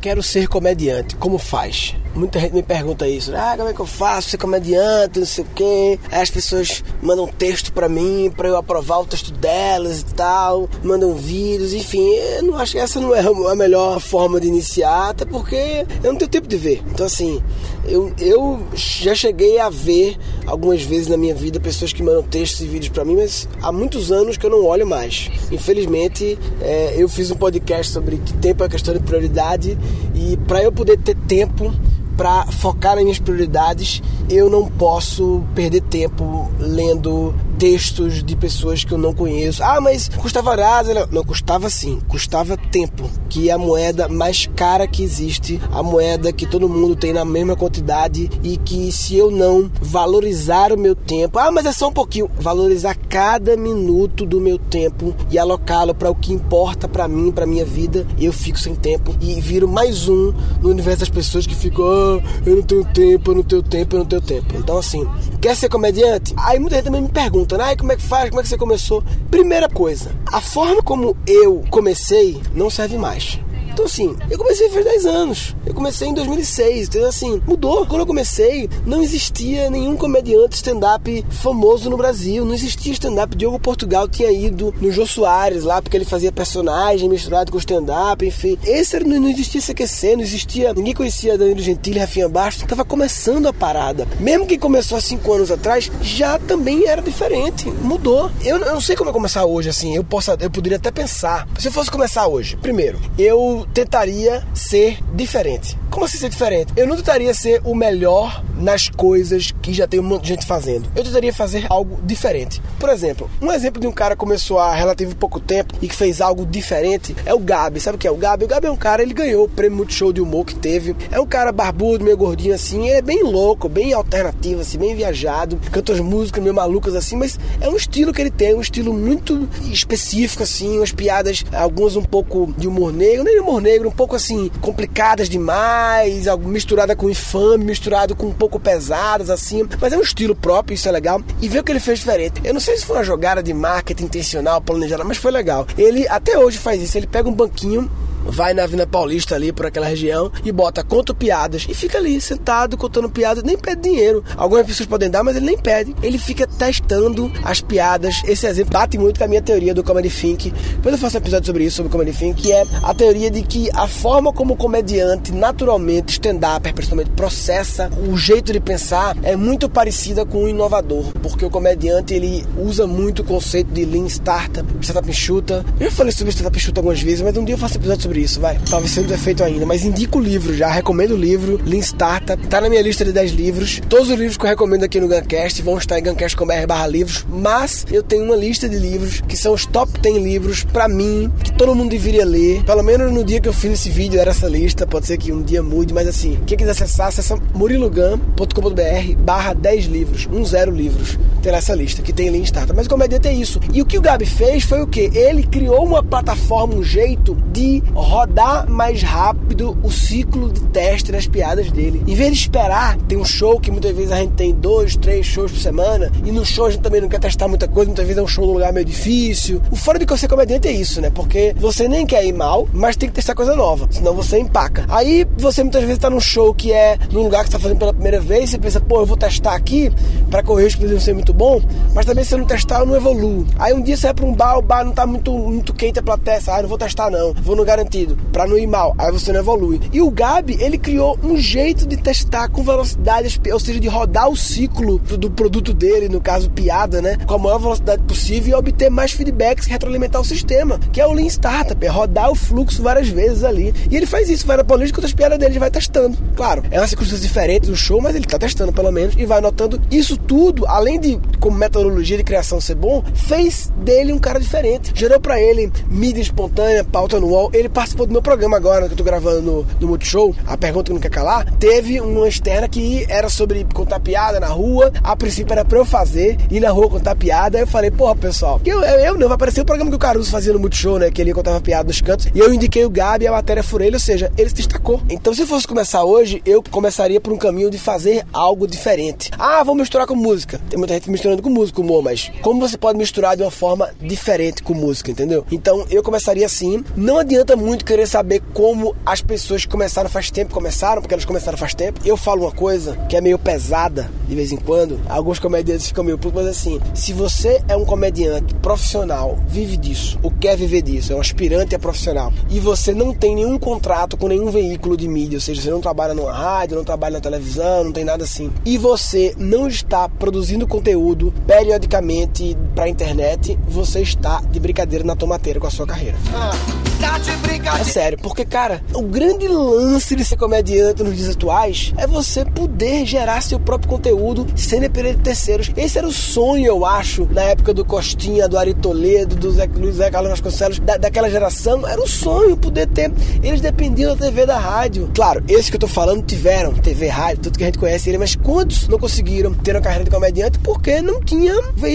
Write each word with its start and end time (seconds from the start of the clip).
quero 0.00 0.22
ser 0.22 0.48
comediante, 0.48 1.16
como 1.16 1.38
faz? 1.38 1.94
Muita 2.14 2.40
gente 2.40 2.54
me 2.54 2.62
pergunta 2.62 3.06
isso. 3.06 3.32
Ah, 3.34 3.54
como 3.56 3.68
é 3.68 3.74
que 3.74 3.80
eu 3.80 3.86
faço 3.86 4.30
ser 4.30 4.38
comediante, 4.38 5.20
não 5.20 5.26
sei 5.26 5.44
o 5.44 5.46
quê. 5.54 5.98
Aí 6.10 6.22
as 6.22 6.30
pessoas 6.30 6.82
mandam 7.02 7.26
texto 7.26 7.72
para 7.72 7.88
mim, 7.88 8.32
para 8.34 8.48
eu 8.48 8.56
aprovar 8.56 9.00
o 9.00 9.04
texto 9.04 9.30
delas 9.32 10.00
e 10.00 10.04
tal, 10.06 10.68
mandam 10.82 11.14
vídeos, 11.14 11.72
enfim. 11.74 12.08
Eu 12.36 12.42
não 12.42 12.56
acho 12.56 12.72
que 12.72 12.78
essa 12.78 13.00
não 13.00 13.14
é 13.14 13.20
a 13.20 13.54
melhor 13.54 14.00
forma 14.00 14.40
de 14.40 14.48
iniciar, 14.48 15.10
até 15.10 15.24
porque 15.24 15.86
eu 16.02 16.12
não 16.12 16.18
tenho 16.18 16.30
tempo 16.30 16.48
de 16.48 16.56
ver. 16.56 16.82
Então, 16.90 17.06
assim, 17.06 17.42
eu, 17.86 18.12
eu 18.18 18.60
já 18.74 19.14
cheguei 19.14 19.58
a 19.58 19.70
ver 19.70 20.16
algumas 20.46 20.82
vezes 20.82 21.08
na 21.08 21.16
minha 21.16 21.34
vida 21.34 21.60
pessoas 21.60 21.92
que 21.92 22.02
mandam 22.02 22.22
textos 22.22 22.60
e 22.62 22.66
vídeos 22.66 22.88
para 22.88 23.04
mim, 23.04 23.16
mas 23.16 23.48
há 23.62 23.70
muitos 23.70 24.10
anos 24.10 24.36
que 24.36 24.44
eu 24.44 24.50
não 24.50 24.64
olho 24.64 24.86
mais. 24.86 25.30
Infelizmente, 25.52 26.38
é, 26.60 26.94
eu 26.96 27.08
fiz 27.08 27.30
um 27.30 27.36
podcast 27.36 27.92
sobre 27.92 28.16
que 28.18 28.32
tempo 28.34 28.64
é 28.64 28.68
questão 28.68 28.94
de 28.94 29.00
prioridade 29.00 29.78
e 30.14 30.36
para 30.36 30.62
eu 30.62 30.72
poder 30.72 30.98
ter 30.98 31.14
tempo 31.14 31.72
para 32.18 32.46
focar 32.46 32.96
nas 32.96 33.04
minhas 33.04 33.18
prioridades, 33.20 34.02
eu 34.28 34.50
não 34.50 34.66
posso 34.66 35.44
perder 35.54 35.82
tempo 35.82 36.50
lendo 36.58 37.32
textos 37.58 38.22
de 38.22 38.36
pessoas 38.36 38.84
que 38.84 38.92
eu 38.92 38.98
não 38.98 39.12
conheço. 39.12 39.62
Ah, 39.62 39.80
mas 39.80 40.08
custava 40.08 40.56
nada. 40.56 41.08
Não, 41.10 41.24
custava 41.24 41.68
sim. 41.68 41.98
Custava 42.06 42.56
tempo, 42.56 43.10
que 43.28 43.50
é 43.50 43.52
a 43.52 43.58
moeda 43.58 44.08
mais 44.08 44.46
cara 44.54 44.86
que 44.86 45.02
existe, 45.02 45.60
a 45.72 45.82
moeda 45.82 46.32
que 46.32 46.46
todo 46.46 46.68
mundo 46.68 46.94
tem 46.94 47.12
na 47.12 47.24
mesma 47.24 47.56
quantidade 47.56 48.30
e 48.42 48.56
que 48.56 48.92
se 48.92 49.16
eu 49.16 49.30
não 49.30 49.70
valorizar 49.80 50.72
o 50.72 50.78
meu 50.78 50.94
tempo, 50.94 51.38
ah, 51.38 51.50
mas 51.50 51.66
é 51.66 51.72
só 51.72 51.88
um 51.88 51.92
pouquinho, 51.92 52.30
valorizar 52.38 52.94
cada 52.94 53.56
minuto 53.56 54.24
do 54.24 54.40
meu 54.40 54.58
tempo 54.58 55.14
e 55.30 55.38
alocá-lo 55.38 55.94
para 55.94 56.10
o 56.10 56.14
que 56.14 56.32
importa 56.32 56.86
para 56.86 57.08
mim, 57.08 57.32
para 57.32 57.46
minha 57.46 57.64
vida, 57.64 58.06
eu 58.18 58.32
fico 58.32 58.58
sem 58.58 58.74
tempo 58.74 59.14
e 59.20 59.40
viro 59.40 59.66
mais 59.66 60.08
um 60.08 60.32
no 60.60 60.70
universo 60.70 61.00
das 61.00 61.08
pessoas 61.08 61.46
que 61.46 61.54
ficam, 61.54 61.84
ah, 61.84 62.22
eu 62.46 62.56
não 62.56 62.62
tenho 62.62 62.84
tempo, 62.84 63.30
eu 63.30 63.34
não 63.36 63.42
tenho 63.42 63.62
tempo, 63.62 63.96
eu 63.96 63.98
não 64.00 64.06
tenho 64.06 64.22
tempo. 64.22 64.54
Então 64.56 64.78
assim, 64.78 65.06
quer 65.40 65.56
ser 65.56 65.68
comediante? 65.68 66.34
Aí 66.36 66.58
muita 66.58 66.76
gente 66.76 66.84
também 66.84 67.02
me 67.02 67.08
pergunta 67.08 67.47
perguntando, 67.48 67.62
ai, 67.62 67.76
como 67.76 67.92
é 67.92 67.96
que 67.96 68.02
faz? 68.02 68.28
Como 68.28 68.40
é 68.40 68.42
que 68.42 68.48
você 68.48 68.58
começou? 68.58 69.02
Primeira 69.30 69.68
coisa, 69.68 70.14
a 70.30 70.40
forma 70.40 70.82
como 70.82 71.16
eu 71.26 71.64
comecei 71.70 72.40
não 72.54 72.68
serve 72.68 72.98
mais. 72.98 73.40
Então, 73.78 73.86
assim, 73.86 74.16
eu 74.28 74.36
comecei 74.36 74.68
faz 74.70 74.84
10 74.84 75.06
anos. 75.06 75.56
Eu 75.64 75.72
comecei 75.72 76.08
em 76.08 76.12
2006. 76.12 76.88
Então, 76.88 77.04
assim, 77.06 77.40
mudou. 77.46 77.86
Quando 77.86 78.00
eu 78.00 78.06
comecei, 78.08 78.68
não 78.84 79.00
existia 79.00 79.70
nenhum 79.70 79.96
comediante 79.96 80.56
stand-up 80.56 81.24
famoso 81.30 81.88
no 81.88 81.96
Brasil. 81.96 82.44
Não 82.44 82.54
existia 82.54 82.92
stand-up. 82.92 83.36
Diogo 83.36 83.56
Portugal 83.60 84.08
tinha 84.08 84.32
ido 84.32 84.74
no 84.80 84.90
Jô 84.90 85.06
Soares 85.06 85.62
lá, 85.62 85.80
porque 85.80 85.96
ele 85.96 86.04
fazia 86.04 86.32
personagem 86.32 87.08
misturado 87.08 87.52
com 87.52 87.58
stand-up, 87.58 88.26
enfim. 88.26 88.58
Esse 88.64 88.96
era, 88.96 89.04
não 89.04 89.28
existia 89.28 89.60
CQC, 89.60 90.16
não 90.16 90.22
existia. 90.24 90.74
Ninguém 90.74 90.94
conhecia 90.94 91.38
Danilo 91.38 91.60
Gentili, 91.60 92.00
Rafinha 92.00 92.28
Bastos. 92.28 92.66
Tava 92.66 92.84
começando 92.84 93.46
a 93.46 93.52
parada. 93.52 94.08
Mesmo 94.18 94.44
que 94.44 94.58
começou 94.58 94.98
há 94.98 95.00
5 95.00 95.32
anos 95.32 95.52
atrás, 95.52 95.88
já 96.02 96.36
também 96.36 96.88
era 96.88 97.00
diferente. 97.00 97.70
Mudou. 97.70 98.28
Eu, 98.44 98.58
eu 98.58 98.74
não 98.74 98.80
sei 98.80 98.96
como 98.96 99.10
é 99.10 99.12
começar 99.12 99.44
hoje, 99.44 99.68
assim. 99.68 99.94
Eu, 99.94 100.02
posso, 100.02 100.32
eu 100.32 100.50
poderia 100.50 100.78
até 100.78 100.90
pensar. 100.90 101.46
Se 101.60 101.68
eu 101.68 101.72
fosse 101.72 101.92
começar 101.92 102.26
hoje, 102.26 102.56
primeiro, 102.56 102.98
eu 103.16 103.67
tentaria 103.72 104.46
ser 104.54 104.98
diferente. 105.14 105.78
Como 105.90 106.04
assim 106.04 106.18
ser 106.18 106.28
diferente? 106.28 106.72
Eu 106.76 106.86
não 106.86 106.96
tentaria 106.96 107.32
ser 107.32 107.60
o 107.64 107.74
melhor 107.74 108.44
nas 108.56 108.88
coisas 108.88 109.52
que 109.62 109.72
já 109.72 109.86
tem 109.86 109.98
um 109.98 110.02
monte 110.02 110.22
de 110.22 110.28
gente 110.28 110.46
fazendo. 110.46 110.88
Eu 110.94 111.02
tentaria 111.02 111.32
fazer 111.32 111.66
algo 111.68 111.98
diferente. 112.04 112.60
Por 112.78 112.88
exemplo, 112.88 113.30
um 113.40 113.50
exemplo 113.52 113.80
de 113.80 113.86
um 113.86 113.92
cara 113.92 114.14
que 114.14 114.20
começou 114.20 114.58
há 114.58 114.74
relativo 114.74 115.16
pouco 115.16 115.40
tempo 115.40 115.74
e 115.80 115.88
que 115.88 115.94
fez 115.94 116.20
algo 116.20 116.44
diferente 116.44 117.16
é 117.24 117.32
o 117.32 117.38
Gabi. 117.38 117.80
Sabe 117.80 117.96
o 117.96 117.98
que 117.98 118.06
é 118.06 118.10
o 118.10 118.16
Gabi? 118.16 118.44
O 118.44 118.48
Gabi 118.48 118.66
é 118.66 118.70
um 118.70 118.76
cara, 118.76 119.02
ele 119.02 119.14
ganhou 119.14 119.44
o 119.44 119.48
prêmio 119.48 119.78
Multishow 119.78 120.12
de 120.12 120.20
humor 120.20 120.44
que 120.44 120.54
teve. 120.54 120.94
É 121.10 121.18
um 121.18 121.26
cara 121.26 121.50
barbudo, 121.52 122.04
meio 122.04 122.16
gordinho 122.16 122.54
assim. 122.54 122.88
Ele 122.88 122.98
é 122.98 123.02
bem 123.02 123.22
louco, 123.22 123.68
bem 123.68 123.92
alternativo, 123.92 124.60
assim, 124.60 124.78
bem 124.78 124.94
viajado. 124.94 125.58
Canta 125.72 125.92
as 125.92 126.00
músicas 126.00 126.42
meio 126.42 126.54
malucas 126.54 126.94
assim, 126.94 127.16
mas 127.16 127.38
é 127.60 127.68
um 127.68 127.76
estilo 127.76 128.12
que 128.12 128.20
ele 128.20 128.30
tem, 128.30 128.54
um 128.54 128.60
estilo 128.60 128.92
muito 128.92 129.48
específico 129.62 130.42
assim, 130.42 130.78
umas 130.78 130.92
piadas, 130.92 131.44
algumas 131.52 131.96
um 131.96 132.02
pouco 132.02 132.52
de 132.56 132.68
humor 132.68 132.92
negro, 132.92 133.24
nem 133.24 133.40
humor 133.40 133.47
negro, 133.60 133.88
um 133.88 133.92
pouco 133.92 134.14
assim, 134.14 134.50
complicadas 134.60 135.28
demais, 135.28 136.26
misturada 136.40 136.94
com 136.94 137.08
infame, 137.08 137.64
misturado 137.64 138.14
com 138.14 138.26
um 138.26 138.32
pouco 138.32 138.60
pesadas 138.60 139.30
assim, 139.30 139.66
mas 139.80 139.92
é 139.92 139.96
um 139.96 140.02
estilo 140.02 140.34
próprio, 140.34 140.74
isso 140.74 140.88
é 140.88 140.92
legal. 140.92 141.20
E 141.40 141.48
ver 141.48 141.60
o 141.60 141.64
que 141.64 141.72
ele 141.72 141.80
fez 141.80 142.00
diferente. 142.00 142.40
Eu 142.44 142.52
não 142.52 142.60
sei 142.60 142.76
se 142.76 142.84
foi 142.84 142.96
uma 142.96 143.04
jogada 143.04 143.42
de 143.42 143.54
marketing 143.54 144.04
intencional, 144.04 144.60
planejada, 144.60 145.04
mas 145.04 145.16
foi 145.16 145.30
legal. 145.30 145.66
Ele 145.76 146.06
até 146.08 146.38
hoje 146.38 146.58
faz 146.58 146.82
isso, 146.82 146.96
ele 146.98 147.06
pega 147.06 147.28
um 147.28 147.34
banquinho 147.34 147.90
vai 148.28 148.54
na 148.54 148.64
Avenida 148.64 148.86
Paulista 148.86 149.34
ali 149.34 149.52
por 149.52 149.66
aquela 149.66 149.86
região 149.86 150.30
e 150.44 150.52
bota 150.52 150.84
conta 150.84 151.14
piadas 151.14 151.66
e 151.68 151.74
fica 151.74 151.98
ali 151.98 152.20
sentado 152.20 152.76
contando 152.76 153.08
piadas, 153.10 153.42
nem 153.42 153.56
pede 153.56 153.82
dinheiro. 153.82 154.22
Algumas 154.36 154.66
pessoas 154.66 154.86
podem 154.86 155.10
dar, 155.10 155.24
mas 155.24 155.36
ele 155.36 155.46
nem 155.46 155.58
pede. 155.58 155.94
Ele 156.02 156.18
fica 156.18 156.46
testando 156.46 157.30
as 157.42 157.60
piadas. 157.60 158.22
Esse 158.26 158.46
exemplo 158.46 158.72
bate 158.72 158.98
muito 158.98 159.18
com 159.18 159.24
a 159.24 159.28
minha 159.28 159.42
teoria 159.42 159.74
do 159.74 159.82
comedy 159.82 160.10
think. 160.10 160.50
Depois 160.50 160.94
eu 160.94 160.98
faço 160.98 161.16
um 161.16 161.20
episódio 161.20 161.46
sobre 161.46 161.64
isso, 161.64 161.76
sobre 161.76 161.90
comedy 161.90 162.12
think, 162.12 162.42
que 162.42 162.52
é 162.52 162.64
a 162.82 162.94
teoria 162.94 163.30
de 163.30 163.42
que 163.42 163.70
a 163.74 163.86
forma 163.86 164.32
como 164.32 164.54
o 164.54 164.56
comediante 164.56 165.32
naturalmente 165.32 166.12
stand-up, 166.12 166.72
principalmente 166.72 167.10
processa 167.10 167.90
o 168.08 168.16
jeito 168.16 168.52
de 168.52 168.60
pensar 168.60 169.16
é 169.22 169.36
muito 169.36 169.68
parecida 169.68 170.24
com 170.24 170.44
o 170.44 170.48
inovador, 170.48 171.12
porque 171.22 171.44
o 171.44 171.50
comediante 171.50 172.14
ele 172.14 172.44
usa 172.56 172.86
muito 172.86 173.22
o 173.22 173.24
conceito 173.24 173.72
de 173.72 173.84
lean 173.84 174.06
startup, 174.06 174.66
startup 174.80 175.08
enxuta. 175.08 175.64
Eu 175.80 175.90
falei 175.90 176.12
sobre 176.12 176.32
startup 176.32 176.56
enxuta 176.56 176.80
algumas 176.80 177.00
vezes, 177.00 177.22
mas 177.22 177.36
um 177.36 177.44
dia 177.44 177.54
eu 177.54 177.58
faço 177.58 177.74
um 177.74 177.80
episódio 177.80 178.02
sobre 178.02 178.17
isso, 178.18 178.40
vai. 178.40 178.58
Talvez 178.68 178.96
um 178.98 179.18
feito 179.18 179.42
ainda, 179.42 179.64
mas 179.64 179.84
indico 179.84 180.18
o 180.18 180.22
livro 180.22 180.54
já, 180.54 180.68
recomendo 180.68 181.12
o 181.12 181.16
livro, 181.16 181.60
Lean 181.64 181.80
Startup, 181.80 182.46
tá 182.46 182.60
na 182.60 182.68
minha 182.68 182.82
lista 182.82 183.04
de 183.04 183.12
10 183.12 183.32
livros. 183.32 183.80
Todos 183.88 184.10
os 184.10 184.18
livros 184.18 184.36
que 184.36 184.44
eu 184.44 184.48
recomendo 184.48 184.84
aqui 184.84 185.00
no 185.00 185.08
Guncast 185.08 185.62
vão 185.62 185.78
estar 185.78 185.98
em 185.98 186.02
guncast.com.br 186.02 186.66
barra 186.66 186.86
livros, 186.86 187.26
mas 187.28 187.86
eu 187.90 188.02
tenho 188.02 188.24
uma 188.24 188.36
lista 188.36 188.68
de 188.68 188.76
livros 188.76 189.20
que 189.26 189.36
são 189.36 189.52
os 189.54 189.66
top 189.66 189.98
10 190.00 190.16
livros 190.16 190.64
para 190.64 190.88
mim, 190.88 191.30
que 191.42 191.52
todo 191.52 191.74
mundo 191.74 191.90
deveria 191.90 192.24
ler. 192.24 192.62
Pelo 192.64 192.82
menos 192.82 193.12
no 193.12 193.24
dia 193.24 193.40
que 193.40 193.48
eu 193.48 193.52
fiz 193.52 193.72
esse 193.72 193.90
vídeo 193.90 194.20
era 194.20 194.30
essa 194.30 194.48
lista, 194.48 194.86
pode 194.86 195.06
ser 195.06 195.18
que 195.18 195.32
um 195.32 195.42
dia 195.42 195.62
mude, 195.62 195.92
mas 195.92 196.06
assim, 196.08 196.38
quem 196.46 196.56
quiser 196.56 196.72
acessar, 196.72 197.08
acessa 197.08 197.36
murilogan.com.br 197.54 199.16
barra 199.18 199.52
10 199.54 199.84
livros, 199.86 200.26
10 200.26 200.68
livros. 200.68 201.18
Terá 201.42 201.58
essa 201.58 201.74
lista 201.74 202.02
que 202.02 202.12
tem 202.12 202.30
Lean 202.30 202.42
Startup. 202.42 202.74
Mas 202.74 202.86
o 202.86 202.90
comediante 202.90 203.28
é 203.28 203.32
isso. 203.32 203.60
E 203.72 203.80
o 203.80 203.86
que 203.86 203.98
o 203.98 204.00
Gabi 204.00 204.26
fez 204.26 204.64
foi 204.64 204.82
o 204.82 204.86
que? 204.86 205.10
Ele 205.14 205.42
criou 205.44 205.84
uma 205.84 206.02
plataforma, 206.02 206.74
um 206.74 206.82
jeito 206.82 207.36
de 207.52 207.82
rodar 208.00 208.68
mais 208.68 209.02
rápido 209.02 209.76
o 209.82 209.90
ciclo 209.90 210.52
de 210.52 210.60
teste 210.68 211.12
das 211.12 211.26
piadas 211.26 211.70
dele. 211.70 212.02
Em 212.06 212.14
vez 212.14 212.32
de 212.32 212.38
esperar, 212.40 212.96
tem 213.08 213.18
um 213.18 213.24
show 213.24 213.58
que 213.60 213.70
muitas 213.70 213.94
vezes 213.94 214.12
a 214.12 214.16
gente 214.16 214.32
tem 214.32 214.54
dois, 214.54 214.96
três 214.96 215.26
shows 215.26 215.52
por 215.52 215.60
semana, 215.60 216.10
e 216.24 216.32
no 216.32 216.44
show 216.44 216.66
a 216.66 216.70
gente 216.70 216.82
também 216.82 217.00
não 217.00 217.08
quer 217.08 217.20
testar 217.20 217.48
muita 217.48 217.66
coisa, 217.66 217.88
muitas 217.88 218.06
vezes 218.06 218.18
é 218.18 218.22
um 218.22 218.28
show 218.28 218.46
num 218.46 218.52
lugar 218.52 218.72
meio 218.72 218.84
difícil. 218.84 219.60
O 219.70 219.76
fora 219.76 219.98
de 219.98 220.06
que 220.06 220.18
ser 220.18 220.28
comediante 220.28 220.68
é 220.68 220.72
isso, 220.72 221.00
né? 221.00 221.10
Porque 221.10 221.54
você 221.56 221.88
nem 221.88 222.06
quer 222.06 222.24
ir 222.24 222.32
mal, 222.32 222.68
mas 222.72 222.96
tem 222.96 223.08
que 223.08 223.14
testar 223.14 223.34
coisa 223.34 223.54
nova, 223.54 223.88
senão 223.90 224.14
você 224.14 224.38
empaca. 224.38 224.84
Aí 224.88 225.26
você 225.36 225.62
muitas 225.62 225.82
vezes 225.82 225.98
tá 225.98 226.10
num 226.10 226.20
show 226.20 226.52
que 226.52 226.72
é 226.72 226.98
num 227.12 227.22
lugar 227.22 227.44
que 227.44 227.50
você 227.50 227.56
tá 227.56 227.58
fazendo 227.58 227.78
pela 227.78 227.92
primeira 227.92 228.20
vez, 228.20 228.50
você 228.50 228.58
pensa, 228.58 228.80
pô, 228.80 229.00
eu 229.00 229.06
vou 229.06 229.16
testar 229.16 229.54
aqui 229.54 229.90
para 230.30 230.42
correr 230.42 230.62
o 230.62 230.64
risco 230.64 230.86
de 230.86 230.92
não 230.92 231.00
ser 231.00 231.14
muito 231.14 231.32
bom, 231.32 231.60
mas 231.94 232.04
também 232.04 232.24
se 232.24 232.34
eu 232.34 232.38
não 232.38 232.46
testar, 232.46 232.80
eu 232.80 232.86
não 232.86 232.96
evoluo. 232.96 233.46
Aí 233.58 233.72
um 233.72 233.80
dia 233.80 233.96
você 233.96 234.08
vai 234.08 234.14
pra 234.14 234.26
um 234.26 234.34
bar, 234.34 234.58
o 234.58 234.62
bar 234.62 234.84
não 234.84 234.92
tá 234.92 235.06
muito, 235.06 235.32
muito 235.32 235.72
quente 235.72 235.98
a 235.98 236.02
plateia, 236.02 236.40
ah, 236.48 236.62
não 236.62 236.68
vou 236.68 236.78
testar 236.78 237.10
não, 237.10 237.32
vou 237.34 237.56
no 237.56 237.64
garantido 237.88 238.16
para 238.32 238.46
não 238.46 238.58
ir 238.58 238.66
mal. 238.66 238.94
Aí 238.98 239.10
você 239.10 239.32
não 239.32 239.40
evolui. 239.40 239.80
E 239.92 240.00
o 240.00 240.10
Gabi, 240.10 240.56
ele 240.60 240.78
criou 240.78 241.18
um 241.22 241.36
jeito 241.36 241.86
de 241.86 241.96
testar 241.96 242.48
com 242.48 242.62
velocidade, 242.62 243.40
ou 243.52 243.58
seja, 243.58 243.80
de 243.80 243.88
rodar 243.88 244.28
o 244.28 244.36
ciclo 244.36 244.98
do 244.98 245.30
produto 245.30 245.72
dele, 245.72 246.08
no 246.08 246.20
caso 246.20 246.50
piada, 246.50 247.00
né, 247.00 247.16
com 247.26 247.34
a 247.34 247.38
maior 247.38 247.58
velocidade 247.58 248.02
possível 248.02 248.52
e 248.52 248.54
obter 248.54 248.90
mais 248.90 249.12
feedbacks 249.12 249.66
e 249.66 249.70
retroalimentar 249.70 250.20
o 250.20 250.24
sistema, 250.24 250.78
que 250.92 251.00
é 251.00 251.06
o 251.06 251.12
Lean 251.12 251.26
Startup, 251.26 251.84
é 251.84 251.88
rodar 251.88 252.30
o 252.30 252.34
fluxo 252.34 252.82
várias 252.82 253.08
vezes 253.08 253.44
ali. 253.44 253.74
E 253.90 253.96
ele 253.96 254.06
faz 254.06 254.28
isso, 254.28 254.46
vai 254.46 254.56
na 254.56 254.64
política 254.64 255.00
com 255.00 255.06
as 255.06 255.12
piadas 255.12 255.38
dele, 255.38 255.58
vai 255.58 255.70
testando. 255.70 256.16
Claro, 256.36 256.62
é 256.70 256.78
uma 256.78 256.86
circunstância 256.86 257.26
diferente 257.26 257.66
do 257.66 257.76
show, 257.76 258.00
mas 258.00 258.14
ele 258.14 258.26
tá 258.26 258.38
testando 258.38 258.72
pelo 258.72 258.92
menos 258.92 259.14
e 259.16 259.24
vai 259.24 259.38
anotando 259.38 259.80
isso 259.90 260.16
tudo, 260.16 260.66
além 260.66 261.00
de 261.00 261.18
como 261.40 261.56
metodologia 261.56 262.16
de 262.16 262.24
criação 262.24 262.60
ser 262.60 262.74
bom, 262.74 263.02
fez 263.14 263.72
dele 263.78 264.12
um 264.12 264.18
cara 264.18 264.38
diferente. 264.38 264.92
Gerou 264.94 265.20
para 265.20 265.40
ele 265.40 265.70
mídia 265.88 266.22
espontânea, 266.22 266.84
pauta 266.84 267.20
no 267.20 267.28
wall. 267.28 267.50
Ele 267.52 267.68
participou 267.78 268.06
do 268.06 268.12
meu 268.12 268.20
programa 268.20 268.56
agora, 268.56 268.88
que 268.88 268.94
eu 268.94 268.96
tô 268.96 269.04
gravando 269.04 269.64
no, 269.78 269.86
Multishow, 269.86 270.34
a 270.48 270.56
pergunta 270.56 270.86
que 270.86 270.92
não 270.92 271.00
quer 271.00 271.10
calar, 271.10 271.44
teve 271.60 272.00
uma 272.00 272.28
externa 272.28 272.68
que 272.68 273.06
era 273.08 273.28
sobre 273.28 273.64
contar 273.72 274.00
piada 274.00 274.40
na 274.40 274.48
rua. 274.48 274.92
A 275.00 275.14
princípio 275.14 275.52
era 275.52 275.64
pra 275.64 275.78
eu 275.78 275.84
fazer, 275.84 276.36
ir 276.50 276.58
na 276.58 276.70
rua 276.70 276.88
contar 276.88 277.14
piada. 277.14 277.56
Aí 277.56 277.62
eu 277.62 277.68
falei, 277.68 277.88
porra, 277.88 278.16
pessoal, 278.16 278.60
eu, 278.64 278.82
eu, 278.82 278.98
eu 278.98 279.14
não, 279.16 279.28
vai 279.28 279.36
aparecer 279.36 279.60
o 279.60 279.64
programa 279.64 279.92
que 279.92 279.96
o 279.96 279.98
Caruso 279.98 280.28
fazia 280.28 280.52
no 280.52 280.58
Multishow, 280.58 280.98
né? 280.98 281.08
Que 281.08 281.22
ele 281.22 281.32
contava 281.32 281.60
piada 281.60 281.86
nos 281.86 282.00
cantos. 282.00 282.26
E 282.34 282.38
eu 282.40 282.52
indiquei 282.52 282.84
o 282.84 282.90
Gabi 282.90 283.26
e 283.26 283.28
a 283.28 283.30
matéria 283.30 283.62
furei 283.62 283.92
ou 283.92 284.00
seja, 284.00 284.32
ele 284.36 284.48
se 284.48 284.56
destacou. 284.56 285.00
Então, 285.08 285.32
se 285.32 285.46
fosse 285.46 285.66
começar 285.68 286.02
hoje, 286.02 286.42
eu 286.44 286.60
começaria 286.68 287.20
por 287.20 287.32
um 287.32 287.38
caminho 287.38 287.70
de 287.70 287.78
fazer 287.78 288.26
algo 288.32 288.66
diferente. 288.66 289.30
Ah, 289.38 289.62
vou 289.62 289.76
misturar 289.76 290.04
com 290.04 290.16
música. 290.16 290.60
Tem 290.68 290.76
muita 290.76 290.94
gente 290.94 291.08
misturando 291.08 291.42
com 291.42 291.48
música, 291.48 291.80
humor, 291.80 292.02
mas 292.02 292.32
como 292.42 292.58
você 292.58 292.76
pode 292.76 292.98
misturar 292.98 293.36
de 293.36 293.42
uma 293.42 293.52
forma 293.52 293.88
diferente 294.00 294.64
com 294.64 294.74
música, 294.74 295.12
entendeu? 295.12 295.46
Então, 295.52 295.86
eu 295.88 296.02
começaria 296.02 296.44
assim. 296.44 296.84
Não 296.96 297.18
adianta 297.18 297.54
muito 297.54 297.67
muito 297.68 297.84
querer 297.84 298.06
saber 298.06 298.40
como 298.54 298.96
as 299.04 299.20
pessoas 299.20 299.66
que 299.66 299.68
começaram 299.68 300.08
faz 300.08 300.30
tempo 300.30 300.54
começaram, 300.54 301.02
porque 301.02 301.12
elas 301.12 301.26
começaram 301.26 301.58
faz 301.58 301.74
tempo. 301.74 302.00
Eu 302.02 302.16
falo 302.16 302.44
uma 302.44 302.50
coisa 302.50 302.96
que 303.10 303.14
é 303.14 303.20
meio 303.20 303.38
pesada 303.38 304.10
de 304.26 304.34
vez 304.34 304.52
em 304.52 304.56
quando. 304.56 304.98
Alguns 305.06 305.38
comediantes 305.38 305.88
ficam 305.88 306.02
meio 306.02 306.16
putos, 306.16 306.42
mas 306.42 306.48
assim, 306.48 306.80
se 306.94 307.12
você 307.12 307.62
é 307.68 307.76
um 307.76 307.84
comediante 307.84 308.54
profissional, 308.54 309.38
vive 309.46 309.76
disso, 309.76 310.18
ou 310.22 310.30
quer 310.30 310.56
viver 310.56 310.80
disso, 310.80 311.12
é 311.12 311.16
um 311.16 311.20
aspirante 311.20 311.74
a 311.74 311.78
profissional, 311.78 312.32
e 312.48 312.58
você 312.58 312.94
não 312.94 313.12
tem 313.12 313.34
nenhum 313.34 313.58
contrato 313.58 314.16
com 314.16 314.28
nenhum 314.28 314.50
veículo 314.50 314.96
de 314.96 315.06
mídia, 315.06 315.36
ou 315.36 315.40
seja, 315.42 315.60
você 315.60 315.70
não 315.70 315.82
trabalha 315.82 316.14
numa 316.14 316.32
rádio, 316.32 316.74
não 316.74 316.84
trabalha 316.84 317.14
na 317.14 317.20
televisão, 317.20 317.84
não 317.84 317.92
tem 317.92 318.04
nada 318.04 318.24
assim, 318.24 318.50
e 318.64 318.78
você 318.78 319.34
não 319.36 319.68
está 319.68 320.08
produzindo 320.08 320.66
conteúdo 320.66 321.34
periodicamente 321.46 322.56
para 322.74 322.88
internet, 322.88 323.58
você 323.68 324.00
está 324.00 324.40
de 324.40 324.58
brincadeira 324.58 325.04
na 325.04 325.14
tomateira 325.14 325.60
com 325.60 325.66
a 325.66 325.70
sua 325.70 325.86
carreira. 325.86 326.16
Ah. 326.34 326.87
De. 326.98 327.48
É 327.80 327.84
sério, 327.84 328.18
porque, 328.20 328.44
cara, 328.44 328.82
o 328.94 329.02
grande 329.02 329.46
lance 329.46 330.16
de 330.16 330.24
ser 330.24 330.36
comediante 330.36 331.02
nos 331.02 331.16
dias 331.16 331.28
atuais 331.30 331.92
é 331.96 332.06
você 332.06 332.44
poder 332.44 333.04
gerar 333.04 333.40
seu 333.40 333.60
próprio 333.60 333.90
conteúdo 333.90 334.46
sem 334.56 334.80
depender 334.80 335.14
de 335.14 335.22
terceiros. 335.22 335.70
Esse 335.76 335.98
era 335.98 336.06
o 336.06 336.12
sonho, 336.12 336.66
eu 336.66 336.84
acho, 336.84 337.28
na 337.30 337.42
época 337.42 337.74
do 337.74 337.84
Costinha, 337.84 338.48
do 338.48 338.58
Ari 338.58 338.74
Toledo, 338.74 339.36
do 339.36 339.52
Zé, 339.52 339.68
Luiz 339.76 339.96
Zé 339.96 340.10
Carlos 340.10 340.30
Vasconcelos, 340.30 340.78
da, 340.80 340.96
daquela 340.96 341.30
geração. 341.30 341.86
Era 341.86 342.00
o 342.02 342.08
sonho 342.08 342.56
poder 342.56 342.86
ter. 342.88 343.12
Eles 343.42 343.60
dependiam 343.60 344.16
da 344.16 344.26
TV 344.26 344.46
da 344.46 344.58
rádio. 344.58 345.10
Claro, 345.14 345.44
esses 345.46 345.70
que 345.70 345.76
eu 345.76 345.80
tô 345.80 345.88
falando 345.88 346.24
tiveram 346.24 346.72
TV, 346.74 347.08
rádio, 347.08 347.42
tudo 347.44 347.58
que 347.58 347.64
a 347.64 347.66
gente 347.66 347.78
conhece 347.78 348.08
ele, 348.08 348.18
mas 348.18 348.34
quantos 348.34 348.88
não 348.88 348.98
conseguiram 348.98 349.52
ter 349.52 349.76
uma 349.76 349.82
carreira 349.82 350.04
de 350.04 350.10
comediante 350.10 350.58
porque 350.60 351.00
não 351.00 351.20
tinha. 351.20 351.54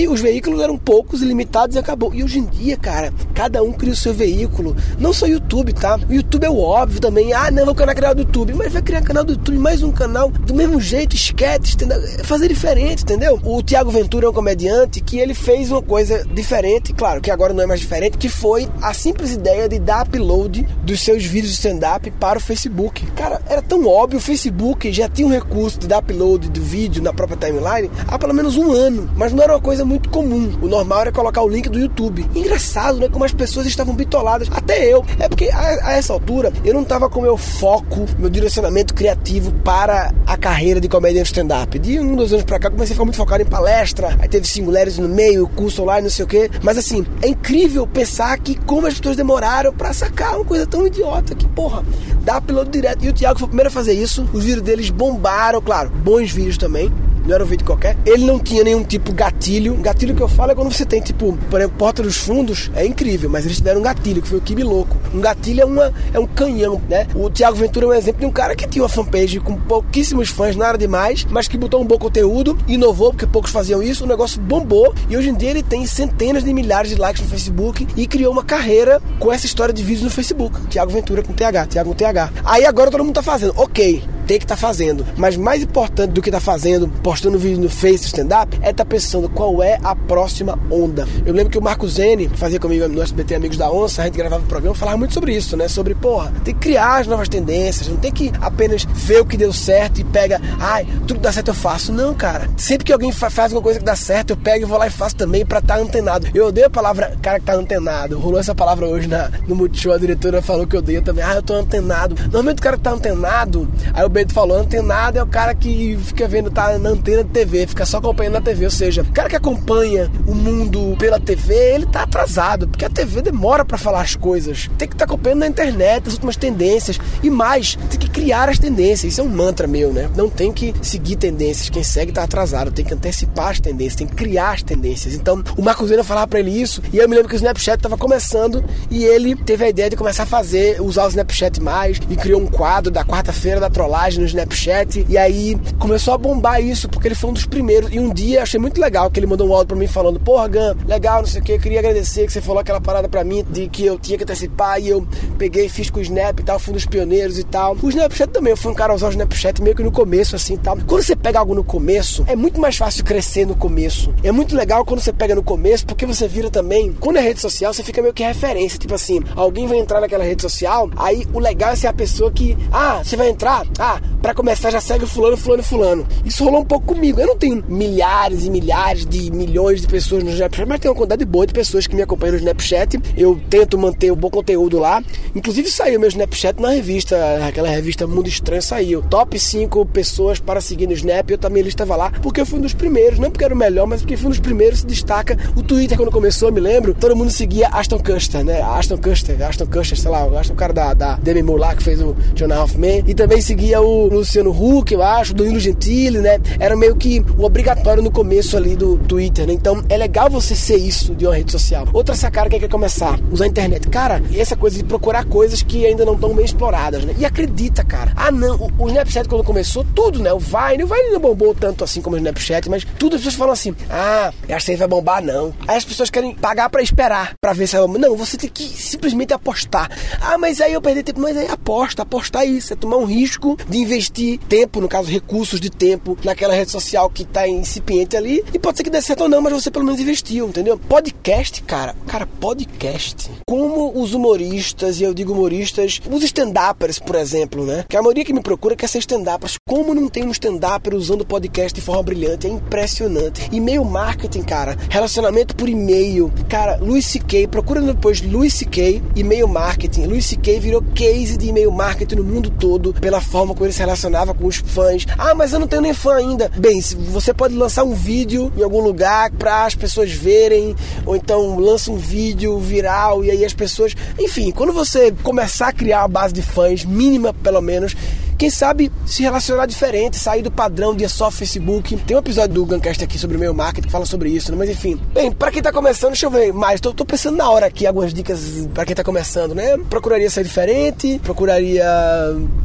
Os 0.10 0.22
veículos 0.22 0.62
eram 0.62 0.78
poucos 0.78 1.22
e 1.22 1.26
limitados 1.26 1.76
e 1.76 1.80
acabou. 1.80 2.14
E 2.14 2.24
hoje 2.24 2.40
em 2.40 2.46
dia, 2.46 2.78
cara, 2.78 3.12
cada 3.34 3.62
um 3.64 3.74
cria 3.74 3.94
o 3.94 3.96
seu 3.98 4.14
veículo. 4.14 4.76
Não 5.00 5.14
só 5.14 5.26
YouTube, 5.26 5.74
tá? 5.74 6.00
O 6.10 6.14
YouTube 6.14 6.46
é 6.46 6.50
o 6.50 6.60
óbvio 6.60 7.00
também. 7.00 7.34
Ah, 7.34 7.52
não, 7.52 7.66
vou 7.66 7.76
criar 7.76 7.96
canal 7.96 8.16
do 8.16 8.22
YouTube. 8.22 8.54
Mas 8.54 8.74
vai 8.74 8.82
criar 8.82 9.02
canal 9.02 9.24
do 9.24 9.34
YouTube, 9.34 9.58
mais 9.58 9.84
um 9.84 9.92
canal 9.92 10.30
do 10.30 10.54
mesmo 10.54 10.80
jeito, 10.80 11.16
esquete, 11.16 11.76
entendeu? 11.76 12.02
Fazer 12.24 12.48
diferente, 12.48 13.04
entendeu? 13.04 13.40
O 13.44 13.62
Tiago 13.62 13.92
Ventura 13.92 14.28
é 14.28 14.30
um 14.30 14.34
comediante 14.34 15.02
que 15.02 15.20
ele 15.20 15.34
fez 15.34 15.72
uma 15.72 15.82
coisa 15.82 16.26
diferente, 16.26 16.94
claro, 16.94 17.22
que 17.22 17.32
agora 17.32 17.54
não 17.54 17.64
é 17.64 17.66
mais 17.66 17.80
diferente, 17.80 18.18
que 18.18 18.30
foi 18.30 18.68
a 18.82 18.94
simples 18.94 19.32
ideia 19.32 19.68
de 19.68 19.80
dar 19.80 20.06
upload 20.06 20.68
dos 20.84 21.02
seus 21.02 21.24
vídeos 21.24 21.52
de 21.54 21.58
stand-up 21.58 22.10
para 22.12 22.38
o 22.38 22.42
Facebook. 22.42 23.06
Cara, 23.12 23.42
era 23.48 23.62
tão 23.62 23.86
óbvio, 23.88 24.20
o 24.20 24.22
Facebook 24.22 24.92
já 24.92 25.08
tinha 25.08 25.28
um 25.28 25.32
recurso 25.32 25.80
de 25.80 25.88
dar 25.88 26.00
upload 26.00 26.50
do 26.50 26.62
vídeo 26.62 27.02
na 27.02 27.14
própria 27.14 27.38
timeline 27.38 27.90
há 28.08 28.18
pelo 28.18 28.34
menos 28.34 28.58
um 28.58 28.72
ano, 28.72 29.10
mas 29.16 29.34
não 29.34 29.44
era 29.44 29.54
uma 29.54 29.62
coisa 29.62 29.84
muito 29.86 30.10
comum. 30.10 30.58
O 30.62 30.68
normal 30.68 31.02
era 31.02 31.12
colocar 31.12 31.42
o 31.42 31.48
link 31.48 31.70
do 31.70 31.80
YouTube. 31.80 32.26
Engraçado, 32.36 33.00
né? 33.00 33.10
Como 33.10 33.26
as 33.26 33.34
pessoas 33.34 33.66
estavam 33.66 33.96
bitoladas. 33.96 34.48
Até 34.52 34.83
eu. 34.86 35.06
É 35.20 35.28
porque 35.28 35.50
a, 35.50 35.88
a 35.88 35.94
essa 35.94 36.14
altura 36.14 36.52
eu 36.64 36.74
não 36.74 36.84
tava 36.84 37.10
com 37.10 37.22
meu 37.22 37.38
foco, 37.38 38.06
meu 38.18 38.30
direcionamento 38.30 38.94
criativo 38.94 39.52
para 39.64 40.14
a 40.26 40.38
carreira 40.38 40.80
de 40.80 40.88
comédia 40.88 41.22
stand-up. 41.24 41.78
De 41.80 42.00
um, 42.00 42.16
dois 42.16 42.32
anos 42.34 42.46
pra 42.46 42.60
cá, 42.60 42.70
comecei 42.70 42.94
a 42.94 42.96
ficar 42.96 43.06
muito 43.06 43.18
focado 43.18 43.44
em 43.44 43.46
palestra, 43.46 44.16
aí 44.20 44.28
teve 44.28 44.48
singulares 44.48 44.98
no 44.98 45.08
meio, 45.08 45.48
curso 45.48 45.84
online, 45.84 46.04
não 46.04 46.10
sei 46.10 46.26
o 46.26 46.28
quê. 46.28 46.50
Mas 46.62 46.78
assim, 46.78 47.06
é 47.22 47.28
incrível 47.28 47.88
pensar 47.88 48.38
que 48.40 48.56
como 48.56 48.88
as 48.88 48.96
pessoas 48.96 49.18
demoraram 49.18 49.74
para 49.74 49.94
sacar 49.94 50.36
uma 50.36 50.46
coisa 50.46 50.66
tão 50.66 50.86
idiota 50.88 51.36
que, 51.36 51.48
porra, 51.50 51.84
dá 52.22 52.40
piloto 52.40 52.72
direto. 52.72 53.06
E 53.06 53.10
o 53.10 53.14
Thiago 53.14 53.40
foi 53.40 53.46
o 53.46 53.50
primeiro 53.50 53.70
a 53.70 53.72
fazer 53.72 53.94
isso. 53.94 54.28
Os 54.34 54.44
vídeos 54.44 54.64
deles 54.64 54.90
bombaram, 54.90 55.62
claro, 55.62 55.90
bons 55.90 56.32
vídeos 56.32 56.58
também 56.58 56.92
não 57.26 57.36
era 57.36 57.44
um 57.44 57.48
vídeo 57.48 57.66
qualquer. 57.66 57.98
Ele 58.06 58.26
não 58.26 58.40
tinha 58.40 58.64
nenhum 58.64 58.84
tipo 58.84 59.14
gatilho. 59.14 59.76
Gatilho 59.76 60.16
que 60.16 60.22
eu 60.22 60.28
falo 60.28 60.52
é 60.52 60.56
quando 60.56 60.72
você 60.72 60.86
tem, 60.86 61.02
tipo, 61.02 61.38
por 61.50 61.60
exemplo, 61.60 61.78
Porta 61.78 62.04
dos 62.04 62.18
Fundos, 62.18 62.72
é 62.76 62.86
incrível, 62.86 63.30
mas 63.30 63.46
eles 63.46 63.58
tiveram 63.58 63.80
um 63.80 63.84
gatilho, 63.84 64.22
que 64.22 64.28
foi 64.28 64.38
o 64.38 64.42
Kibe 64.42 64.64
Louco. 64.64 64.98
Um 65.14 65.20
gatilho 65.22 65.62
é, 65.62 65.66
uma, 65.66 65.94
é 66.14 66.20
um 66.20 66.28
canhão, 66.28 66.82
né? 66.90 67.08
O 67.16 67.30
Thiago 67.30 67.56
Ventura 67.56 67.86
é 67.86 67.90
um 67.90 67.94
exemplo 67.94 68.22
de 68.22 68.26
um 68.26 68.32
cara 68.32 68.56
que 68.56 68.68
tinha 68.68 68.84
uma 68.84 68.90
fanpage 68.90 69.40
com 69.40 69.56
pouquíssimos 69.56 70.30
fãs, 70.30 70.56
nada 70.56 70.78
demais, 70.78 71.26
mas 71.30 71.48
que 71.48 71.58
botou 71.58 71.82
um 71.82 71.86
bom 71.86 71.98
conteúdo, 71.98 72.58
inovou, 72.68 73.12
porque 73.12 73.26
poucos 73.26 73.52
faziam 73.52 73.82
isso, 73.82 74.04
o 74.04 74.08
negócio 74.08 74.42
bombou, 74.42 74.94
e 75.10 75.18
hoje 75.18 75.30
em 75.30 75.36
dia 75.36 75.52
ele 75.52 75.64
tem 75.64 75.86
centenas 75.86 76.44
de 76.44 76.54
milhares 76.54 76.90
de 76.90 76.96
likes 76.96 77.22
no 77.22 77.30
Facebook 77.30 77.88
e 77.96 78.08
criou 78.08 78.32
uma 78.32 78.44
carreira 78.44 79.02
com 79.20 79.32
essa 79.32 79.46
história 79.46 79.74
de 79.74 79.84
vídeos 79.84 80.04
no 80.04 80.10
Facebook. 80.10 80.60
Thiago 80.68 80.92
Ventura 80.92 81.24
com 81.24 81.34
TH, 81.34 81.68
Thiago 81.68 81.90
com 81.90 81.96
TH. 81.96 82.32
Aí 82.44 82.66
agora 82.66 82.92
todo 82.92 83.04
mundo 83.04 83.16
tá 83.16 83.24
fazendo, 83.24 83.54
ok, 83.56 84.04
tem 84.28 84.38
que 84.38 84.46
estar 84.46 84.56
tá 84.56 84.62
fazendo. 84.62 85.06
Mas 85.18 85.38
mais 85.38 85.64
importante 85.64 86.12
do 86.12 86.22
que 86.22 86.30
estar 86.30 86.40
tá 86.40 86.46
fazendo, 86.46 86.88
postando 86.88 87.38
vídeo 87.38 87.62
no 87.62 87.70
Face 87.70 88.06
stand-up, 88.06 88.58
é 88.62 88.72
estar 88.72 88.84
tá 88.84 88.86
pensando 88.86 89.30
qual 89.30 89.62
é 89.62 89.80
a 89.84 89.96
próxima 89.96 90.58
onda. 90.70 91.08
Eu 91.26 91.34
lembro 91.34 91.52
que 91.52 91.58
o 91.58 91.62
Marco 91.62 91.88
Zene 91.88 92.30
fazia 92.36 92.60
comigo 92.60 92.88
no 92.88 93.02
SBT 93.02 93.36
Amigos 93.36 93.58
da 93.58 93.72
Onça, 93.72 94.02
a 94.02 94.06
gente 94.06 94.18
gravava 94.18 94.44
o 94.44 94.48
programa, 94.48 94.76
falava 94.76 94.98
muito 94.98 95.14
sobre 95.14 95.36
isso, 95.36 95.56
né? 95.58 95.68
Sobre, 95.68 95.96
porra, 95.96 96.32
tem 96.44 96.54
que 96.54 96.60
criar 96.60 97.00
as 97.00 97.08
novas 97.08 97.30
tendências, 97.30 97.88
não 97.88 97.98
tem 97.98 98.12
que 98.12 98.32
apenas 98.42 98.86
ver 98.86 99.22
o 99.22 99.26
que 99.26 99.38
deu 99.38 99.54
certo 99.54 100.00
e 100.00 100.04
pega, 100.04 100.42
ai, 100.60 100.86
tudo 101.08 101.20
dá 101.20 101.32
certo 101.32 101.50
eu 101.50 101.54
faço. 101.54 101.92
Não, 101.92 102.14
cara. 102.14 102.50
Sempre 102.58 102.86
que 102.86 102.94
alguém 102.94 103.12
faz 103.12 103.38
alguma 103.40 103.62
coisa 103.62 103.80
que 103.80 103.86
dá 103.86 103.96
certo, 103.96 104.32
eu 104.32 104.38
pego 104.38 104.66
e 104.66 104.68
vou 104.68 104.78
lá 104.78 104.88
e 104.88 104.90
faço 104.90 105.16
também 105.16 105.46
pra 105.46 105.60
estar 105.60 105.76
tá 105.76 105.82
antenado. 105.82 106.28
Eu 106.34 106.48
odeio 106.48 106.68
a 106.68 106.70
palavra 106.70 107.18
cara 107.22 107.40
que 107.40 107.46
tá 107.46 107.54
antenado. 107.54 108.20
Rolou 108.20 108.40
essa 108.40 108.56
palavra 108.56 108.86
hoje 108.86 109.08
na, 109.08 109.30
no 109.48 109.56
Multishow, 109.56 109.94
a 109.94 109.98
diretora 109.98 110.42
falou 110.42 110.68
que 110.68 110.76
eu 110.76 110.80
odeio 110.80 111.02
também. 111.02 111.24
Ah, 111.24 111.36
eu 111.36 111.44
tô 111.44 111.54
antenado. 111.54 112.16
Normalmente 112.24 112.60
o 112.60 112.62
cara 112.62 112.78
que 112.78 112.84
tá 112.84 112.92
antenado, 112.92 113.68
aí 113.94 114.04
o 114.04 114.10
Bento 114.14 114.32
falou, 114.32 114.58
antenado 114.58 115.18
é 115.18 115.24
o 115.24 115.28
cara 115.28 115.56
que 115.56 115.98
fica 116.04 116.28
vendo, 116.28 116.52
tá 116.52 116.78
na 116.78 116.90
antena 116.90 117.24
de 117.24 117.32
TV, 117.32 117.66
fica 117.66 117.84
só 117.84 117.98
acompanhando 117.98 118.34
na 118.34 118.42
TV. 118.42 118.66
Ou 118.66 118.72
seja, 118.72 119.02
o 119.02 119.12
cara 119.12 119.28
que 119.28 119.36
acompanha 119.36 120.12
o 120.28 120.36
mundo 120.36 120.96
pela 121.00 121.20
TV, 121.20 121.56
ele 121.56 121.88
tá 121.88 122.04
atrasado, 122.04 122.68
porque 122.68 122.86
a 122.86 122.90
TV 122.90 123.24
demora 123.24 123.66
para 123.66 123.76
falar 123.76 124.02
as 124.02 124.16
coisas. 124.16 124.70
Tem 124.78 124.88
que 124.88 124.94
estar 124.94 125.08
tá 125.08 125.12
acompanhando 125.12 125.40
na 125.40 125.48
internet 125.48 126.08
as 126.08 126.14
últimas 126.14 126.36
tendências. 126.36 127.00
E 127.24 127.30
mais, 127.30 127.76
tem 127.90 128.00
que 128.00 128.10
criar 128.10 128.50
as 128.50 128.60
tendências. 128.60 129.14
Isso 129.14 129.22
é 129.22 129.24
um 129.24 129.30
mantra 129.30 129.66
meu, 129.66 129.92
né? 129.92 130.08
Não 130.16 130.30
tem 130.30 130.52
que 130.54 130.76
seguir 130.84 131.16
tendências. 131.16 131.70
Quem 131.70 131.84
segue 131.84 132.12
tá 132.12 132.22
atrasado. 132.22 132.72
Tem 132.72 132.86
que 132.86 132.94
antecipar 132.94 133.50
as 133.50 133.60
tendências, 133.60 133.96
tem 133.96 134.06
que 134.06 134.16
criar 134.16 134.52
as 134.52 134.62
tendências. 134.62 135.16
Então, 135.16 135.44
o 135.58 135.62
Marcos 135.64 135.90
Zena 135.90 136.04
falava 136.04 136.28
para 136.28 136.40
ele 136.40 136.52
isso, 136.52 136.84
e 136.94 136.98
eu 136.98 137.10
me 137.10 137.16
lembro 137.16 137.30
que 137.30 137.36
o 137.36 137.38
Snapchat 137.38 137.82
tava 137.82 137.98
começando 137.98 138.64
e 138.92 139.04
ele 139.04 139.36
teve 139.36 139.66
a 139.66 139.70
ideia 139.70 139.90
de 139.90 139.96
começar 139.96 140.24
a 140.24 140.26
fazer, 140.28 140.80
usar 140.82 141.06
o 141.06 141.10
Snapchat 141.10 141.60
mais 141.62 142.00
e 142.10 142.16
criou 142.16 142.40
um 142.42 142.48
quadro 142.48 142.92
da 142.92 143.04
quarta-feira 143.04 143.60
da 143.60 143.70
trollagem 143.70 144.03
no 144.12 144.26
Snapchat. 144.26 145.06
E 145.08 145.18
aí 145.18 145.58
começou 145.80 146.14
a 146.14 146.18
bombar 146.18 146.62
isso, 146.62 146.90
porque 146.90 147.08
ele 147.08 147.16
foi 147.16 147.30
um 147.30 147.34
dos 147.34 147.46
primeiros. 147.46 147.92
E 147.94 148.00
um 148.00 148.14
dia 148.14 148.44
achei 148.44 148.60
muito 148.60 148.80
legal 148.80 149.10
que 149.10 149.20
ele 149.20 149.28
mandou 149.28 149.48
um 149.48 149.54
áudio 149.54 149.68
pra 149.68 149.78
mim 149.78 149.88
falando: 149.88 150.20
Porra, 150.20 150.48
Gan, 150.48 150.76
legal, 150.88 151.22
não 151.22 151.28
sei 151.28 151.42
o 151.42 151.44
que. 151.44 151.58
Queria 151.60 151.80
agradecer 151.80 152.26
que 152.26 152.34
você 152.34 152.42
falou 152.42 152.60
aquela 152.60 152.82
parada 152.82 153.08
pra 153.08 153.24
mim 153.24 153.46
de 153.50 153.68
que 153.68 153.86
eu 153.86 153.98
tinha 153.98 154.18
que 154.18 154.24
antecipar. 154.24 154.80
E 154.82 154.90
eu 154.90 155.08
peguei, 155.38 155.70
fiz 155.70 155.90
com 155.90 156.00
o 156.00 156.02
Snap 156.02 156.40
e 156.40 156.44
tal, 156.44 156.60
fui 156.60 156.72
um 156.72 156.76
dos 156.76 156.86
pioneiros 156.86 157.38
e 157.38 157.44
tal. 157.44 157.78
O 157.82 157.90
Snapchat 157.90 158.32
também, 158.32 158.52
eu 158.52 158.58
fui 158.58 158.72
um 158.72 158.76
cara 158.76 158.94
a 158.94 158.96
usar 158.96 159.08
o 159.08 159.12
Snapchat 159.12 159.62
meio 159.62 159.76
que 159.76 159.84
no 159.84 159.92
começo, 159.92 160.36
assim 160.36 160.58
tal. 160.58 160.78
Quando 160.88 161.04
você 161.04 161.16
pega 161.16 161.40
algo 161.40 161.54
no 161.54 161.64
começo, 161.64 162.24
é 162.28 162.36
muito 162.36 162.60
mais 162.60 162.78
fácil 162.78 163.04
crescer 163.04 163.46
no 163.46 163.56
começo. 163.56 164.14
É 164.24 164.32
muito 164.32 164.56
legal 164.56 164.86
quando 164.86 165.00
você 165.00 165.14
pega 165.14 165.36
no 165.36 165.44
começo, 165.44 165.86
porque 165.86 166.06
você 166.06 166.28
vira 166.28 166.50
também. 166.50 166.94
Quando 166.94 167.18
é 167.18 167.22
rede 167.22 167.40
social, 167.40 167.74
você 167.74 167.84
fica 167.84 168.02
meio 168.02 168.14
que 168.14 168.24
referência. 168.24 168.80
Tipo 168.80 168.96
assim, 168.96 169.22
alguém 169.36 169.68
vai 169.68 169.78
entrar 169.78 170.02
naquela 170.02 170.24
rede 170.24 170.42
social, 170.42 170.90
aí 170.96 171.26
o 171.34 171.40
legal 171.40 171.72
é 171.72 171.76
ser 171.76 171.88
a 171.88 171.94
pessoa 171.94 172.32
que. 172.32 172.58
Ah, 172.72 173.02
você 173.04 173.16
vai 173.16 173.30
entrar? 173.30 173.66
Ah, 173.78 173.93
pra 174.22 174.34
começar 174.34 174.70
já 174.70 174.80
segue 174.80 175.06
fulano, 175.06 175.36
fulano, 175.36 175.64
fulano. 175.64 176.08
Isso 176.24 176.44
rolou 176.44 176.62
um 176.62 176.66
pouco 176.66 176.94
comigo. 176.94 177.20
Eu 177.20 177.28
não 177.28 177.38
tenho 177.38 177.64
milhares 177.68 178.46
e 178.46 178.50
milhares 178.50 179.06
de 179.06 179.32
milhões 179.32 179.82
de 179.82 179.88
pessoas 179.88 180.24
no 180.24 180.30
Snapchat, 180.30 180.68
mas 180.68 180.80
tenho 180.80 180.94
uma 180.94 180.98
quantidade 180.98 181.26
boa 181.26 181.48
de 181.48 181.54
pessoas 181.54 181.88
que 181.88 181.96
me 181.96 182.02
acompanham 182.02 182.34
no 182.34 182.40
Snapchat. 182.40 183.00
Eu 183.18 183.40
tento 183.50 183.78
manter 183.78 184.12
o 184.12 184.14
um 184.14 184.18
bom 184.18 184.30
conteúdo 184.30 184.80
lá. 184.80 185.04
Inclusive 185.36 185.70
saiu 185.72 186.00
meu 186.00 186.10
Snapchat 186.10 186.62
na 186.62 186.70
revista, 186.70 187.16
aquela 187.48 187.70
revista 187.70 188.06
Mundo 188.06 188.28
Estranho 188.28 188.62
saiu. 188.62 189.02
Top 189.02 189.38
5 189.38 189.86
pessoas 189.88 190.40
para 190.40 190.62
seguir 190.62 190.88
no 190.88 190.94
Snap. 190.94 191.30
Eu 191.30 191.38
também 191.38 191.66
estava 191.66 191.96
lá 191.96 192.12
porque 192.22 192.42
eu 192.42 192.46
fui 192.46 192.60
um 192.60 192.62
dos 192.62 192.74
primeiros, 192.74 193.20
não 193.20 193.32
porque 193.32 193.44
era 193.44 193.54
o 193.54 193.58
melhor, 193.58 193.88
mas 193.88 194.02
porque 194.02 194.18
fui 194.18 194.28
um 194.28 194.32
dos 194.32 194.40
primeiros 194.40 194.80
se 194.80 194.86
destaca. 194.86 195.38
O 195.56 195.64
Twitter 195.64 195.98
quando 195.98 196.12
começou, 196.12 196.52
me 196.52 196.60
lembro, 196.60 196.94
todo 196.94 197.16
mundo 197.16 197.32
seguia 197.32 197.70
Aston 197.70 198.00
Custer, 198.00 198.44
né? 198.44 198.62
Aston 198.62 198.98
Custer, 198.98 199.42
Aston 199.42 199.66
Custer, 199.66 199.98
sei 199.98 200.12
lá, 200.12 200.26
o 200.26 200.56
cara 200.56 200.74
da, 200.74 200.94
da 200.94 201.16
Demi 201.16 201.42
Moore 201.42 201.62
lá 201.62 201.76
que 201.76 201.84
fez 201.84 202.02
o 202.02 202.16
John 202.34 202.52
Halfman. 202.54 203.04
E 203.08 203.14
também 203.14 203.42
seguia 203.42 203.82
o 203.84 204.08
Luciano 204.08 204.52
Huck, 204.52 204.94
eu 204.94 205.04
acho, 205.04 205.34
do 205.34 205.44
Danilo 205.44 205.60
Gentili, 205.60 206.20
né? 206.20 206.40
Era 206.60 206.76
meio 206.76 206.96
que 206.96 207.24
o 207.38 207.44
obrigatório 207.44 208.02
no 208.02 208.12
começo 208.12 208.56
ali 208.56 208.76
do 208.76 208.98
Twitter, 208.98 209.46
né? 209.48 209.54
Então 209.54 209.84
é 209.90 209.98
legal 209.98 210.30
você 210.30 210.56
ser 210.56 210.78
isso 210.78 211.14
de 211.16 211.26
uma 211.26 211.36
rede 211.36 211.52
social. 211.52 211.88
Outra 211.94 212.16
sacada 212.16 212.50
que 212.50 212.60
quer 212.60 212.70
começar, 212.70 213.20
usar 213.32 213.46
a 213.46 213.48
internet. 213.48 213.88
Cara, 213.90 214.22
essa 214.36 214.56
coisa 214.56 214.78
de 214.78 214.84
procurar 214.84 215.26
coisas 215.26 215.62
que 215.62 215.86
ainda 215.86 216.06
não 216.06 216.14
estão 216.16 216.34
bem 216.34 216.46
exploradas, 216.46 217.04
né? 217.04 217.14
E 217.18 217.26
acredita, 217.26 217.84
cara. 217.84 218.14
Ah, 218.16 218.32
não, 218.32 218.56
o, 218.56 218.72
o 218.84 218.88
Snapchat 218.88 219.28
quando 219.28 219.44
começou, 219.44 219.86
tudo, 219.96 220.20
né? 220.20 220.32
O 220.34 220.40
Vine, 220.40 220.84
o 220.84 220.88
Vine 220.88 221.10
não 221.12 221.20
bombou 221.20 221.54
tanto 221.54 221.84
assim 221.84 222.02
como 222.02 222.16
o 222.16 222.20
Snapchat, 222.20 222.70
mas 222.70 222.86
tudo 222.98 223.16
as 223.16 223.22
pessoas 223.22 223.36
falam 223.36 223.54
assim: 223.54 223.76
ah, 223.90 224.32
acho 224.50 224.66
que 224.66 224.76
vai 224.76 224.88
bombar, 224.88 225.24
não. 225.24 225.54
Aí 225.68 225.78
as 225.78 225.86
pessoas 225.86 226.10
querem 226.10 226.34
pagar 226.36 226.70
para 226.70 226.82
esperar, 226.82 227.34
para 227.42 227.54
ver 227.54 227.68
se 227.68 227.78
vai. 227.78 227.88
Não, 227.98 228.16
você 228.16 228.38
tem 228.38 228.50
que 228.50 228.64
simplesmente 228.64 229.34
apostar. 229.34 229.90
Ah, 230.22 230.38
mas 230.38 230.62
aí 230.62 230.74
eu 230.74 230.82
perdi 230.82 231.04
tempo. 231.04 231.20
Mas 231.20 231.38
aí 231.38 231.48
aposta, 231.48 232.02
apostar 232.02 232.44
é 232.44 232.46
isso, 232.46 232.74
é 232.74 232.76
tomar 232.76 232.98
um 232.98 233.06
risco 233.06 233.58
de 233.74 233.80
investir 233.80 234.38
tempo, 234.48 234.80
no 234.80 234.88
caso 234.88 235.10
recursos 235.10 235.60
de 235.60 235.68
tempo, 235.68 236.16
naquela 236.24 236.54
rede 236.54 236.70
social 236.70 237.10
que 237.10 237.26
tá 237.26 237.48
incipiente 237.48 238.16
ali. 238.16 238.44
E 238.54 238.60
pode 238.60 238.78
ser 238.78 238.84
que 238.84 238.90
dê 238.90 239.02
certo 239.02 239.22
ou 239.22 239.30
não, 239.30 239.42
mas 239.42 239.52
você 239.52 239.72
pelo 239.72 239.84
menos 239.84 240.00
investiu, 240.00 240.48
entendeu? 240.48 240.78
Podcast, 240.78 241.64
cara, 241.64 241.96
cara, 242.06 242.28
podcast. 242.40 243.32
Como 243.48 244.00
os 244.00 244.14
humoristas, 244.14 245.00
e 245.00 245.04
eu 245.04 245.14
digo 245.14 245.34
humoristas, 245.34 246.00
os 246.08 246.24
stand-uppers, 246.24 247.00
por 247.00 247.16
exemplo, 247.16 247.66
né? 247.66 247.84
Que 247.90 247.98
a 247.98 248.02
maioria 248.02 248.24
que 248.24 248.32
me 248.32 248.44
procura 248.44 248.76
quer 248.76 248.88
ser 248.88 249.00
stand-uppers. 249.00 249.56
Como 249.68 249.96
não 249.96 250.08
tem 250.08 250.24
um 250.24 250.32
stand-upper 250.32 250.94
usando 250.94 251.26
podcast 251.26 251.74
de 251.74 251.82
forma 251.84 252.04
brilhante? 252.04 252.46
É 252.46 252.52
impressionante. 252.52 253.50
E-mail 253.52 253.84
marketing, 253.84 254.44
cara. 254.44 254.78
Relacionamento 254.88 255.56
por 255.56 255.68
e-mail. 255.68 256.32
Cara, 256.48 256.78
Luis 256.78 257.08
C.K., 257.08 257.48
procura 257.48 257.82
depois 257.82 258.22
Luis 258.22 258.54
C.K., 258.54 259.02
e-mail 259.16 259.48
marketing. 259.48 260.06
Luis 260.06 260.28
C.K. 260.28 260.60
virou 260.60 260.84
case 260.94 261.38
de 261.38 261.48
e-mail 261.48 261.72
marketing 261.72 262.16
no 262.16 262.24
mundo 262.24 262.52
todo 262.52 262.94
pela 262.94 263.20
forma 263.20 263.56
como 263.56 263.63
ele 263.66 263.74
se 263.74 263.80
relacionava 263.80 264.34
com 264.34 264.46
os 264.46 264.58
fãs. 264.58 265.06
Ah, 265.18 265.34
mas 265.34 265.54
eu 265.54 265.60
não 265.60 265.68
tenho 265.68 265.82
nem 265.82 265.94
fã 265.94 266.16
ainda. 266.16 266.50
Bem, 266.58 266.82
você 266.82 267.34
pode 267.34 267.54
lançar 267.56 267.84
um 267.84 267.94
vídeo 267.94 268.52
em 268.58 268.64
algum 268.64 268.82
lugar 268.82 269.32
para 269.32 269.66
as 269.66 269.76
pessoas 269.76 270.12
verem, 270.12 270.76
ou 271.06 271.16
então 271.16 271.58
lança 271.58 271.92
um 271.92 271.98
vídeo 271.98 272.58
viral 272.60 273.24
e 273.24 273.32
aí 273.32 273.46
as 273.46 273.54
pessoas. 273.54 273.96
Enfim, 274.20 274.52
quando 274.52 274.74
você 274.74 275.12
começar 275.24 275.70
a 275.70 275.74
criar 275.74 276.04
a 276.04 276.08
base 276.08 276.34
de 276.34 276.42
fãs, 276.42 276.86
mínima 276.86 277.34
pelo 277.34 277.62
menos, 277.62 277.96
quem 278.38 278.50
sabe 278.50 278.92
se 279.06 279.24
relacionar 279.24 279.66
diferente, 279.66 280.18
sair 280.18 280.42
do 280.42 280.52
padrão 280.52 280.94
de 280.96 281.08
só 281.08 281.32
Facebook. 281.32 281.96
Tem 281.98 282.16
um 282.18 282.20
episódio 282.20 282.56
do 282.56 282.66
Guncast 282.66 283.04
aqui 283.04 283.18
sobre 283.18 283.38
o 283.38 283.40
meu 283.40 283.54
marketing 283.54 283.88
que 283.88 283.92
fala 283.92 284.06
sobre 284.06 284.30
isso, 284.30 284.52
né? 284.52 284.58
mas 284.58 284.70
enfim. 284.70 285.00
Bem, 285.14 285.32
para 285.32 285.52
quem 285.52 285.62
tá 285.62 285.72
começando, 285.72 286.12
deixa 286.12 286.26
eu 286.26 286.30
ver 286.30 286.52
mais. 286.52 286.82
Tô, 286.82 286.94
tô 286.94 287.06
pensando 287.06 287.38
na 287.38 287.50
hora 287.50 287.66
aqui 287.68 287.88
algumas 287.88 288.14
dicas 288.14 288.68
para 288.74 288.86
quem 288.86 288.96
tá 288.96 289.04
começando, 289.04 289.56
né? 289.56 289.78
Procuraria 289.90 290.30
ser 290.30 290.44
diferente, 290.44 291.20
procuraria 291.24 291.86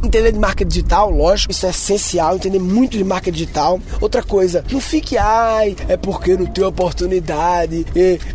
entender 0.03 0.31
de 0.31 0.39
marca 0.39 0.65
digital, 0.89 1.11
lógico, 1.11 1.51
isso 1.51 1.67
é 1.67 1.69
essencial, 1.69 2.35
entender 2.35 2.57
muito 2.57 2.97
de 2.97 3.03
marca 3.03 3.31
digital. 3.31 3.79
Outra 4.01 4.23
coisa, 4.23 4.65
não 4.71 4.81
fique, 4.81 5.17
ai, 5.17 5.75
é 5.87 5.95
porque 5.95 6.35
não 6.35 6.47
tenho 6.47 6.67
oportunidade. 6.67 7.85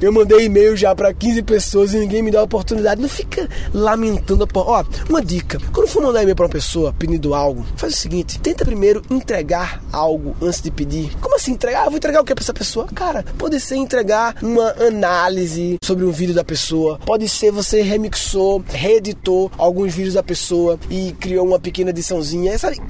Eu 0.01 0.13
mandei 0.13 0.45
e-mail 0.45 0.77
já 0.77 0.95
para 0.95 1.13
15 1.13 1.43
pessoas 1.43 1.93
e 1.93 1.99
ninguém 1.99 2.23
me 2.23 2.31
dá 2.31 2.43
oportunidade. 2.43 3.03
Não 3.03 3.09
fica 3.09 3.49
lamentando. 3.73 4.47
Ó, 4.55 4.85
uma 5.09 5.21
dica: 5.21 5.59
quando 5.73 5.89
for 5.89 6.03
mandar 6.03 6.23
e-mail 6.23 6.37
para 6.37 6.45
uma 6.45 6.53
pessoa 6.53 6.95
pedindo 6.97 7.35
algo, 7.35 7.67
faz 7.77 7.95
o 7.95 7.97
seguinte: 7.97 8.39
tenta 8.39 8.65
primeiro 8.65 9.03
entregar 9.11 9.83
algo 9.93 10.37
antes 10.41 10.63
de 10.63 10.71
pedir. 10.71 11.11
Como 11.21 11.35
assim 11.35 11.53
entregar? 11.53 11.87
Ah, 11.87 11.89
vou 11.89 11.97
entregar 11.97 12.21
o 12.21 12.25
que 12.25 12.35
para 12.35 12.45
essa 12.45 12.55
pessoa? 12.55 12.87
Cara, 12.87 13.25
pode 13.37 13.59
ser 13.59 13.77
entregar 13.77 14.37
uma 14.41 14.71
análise 14.81 15.77
sobre 15.83 16.05
um 16.05 16.13
vídeo 16.13 16.35
da 16.35 16.45
pessoa, 16.45 17.01
pode 17.05 17.29
ser 17.29 17.51
você 17.51 17.83
remixou, 17.83 18.63
reeditou 18.69 19.51
alguns 19.59 19.93
vídeos 19.93 20.15
da 20.15 20.23
pessoa 20.23 20.79
e 20.89 21.13
criou 21.19 21.45
uma 21.45 21.59
pequena 21.59 21.91
ediçãozinha. 21.91 22.34
Sabe? 22.59 22.81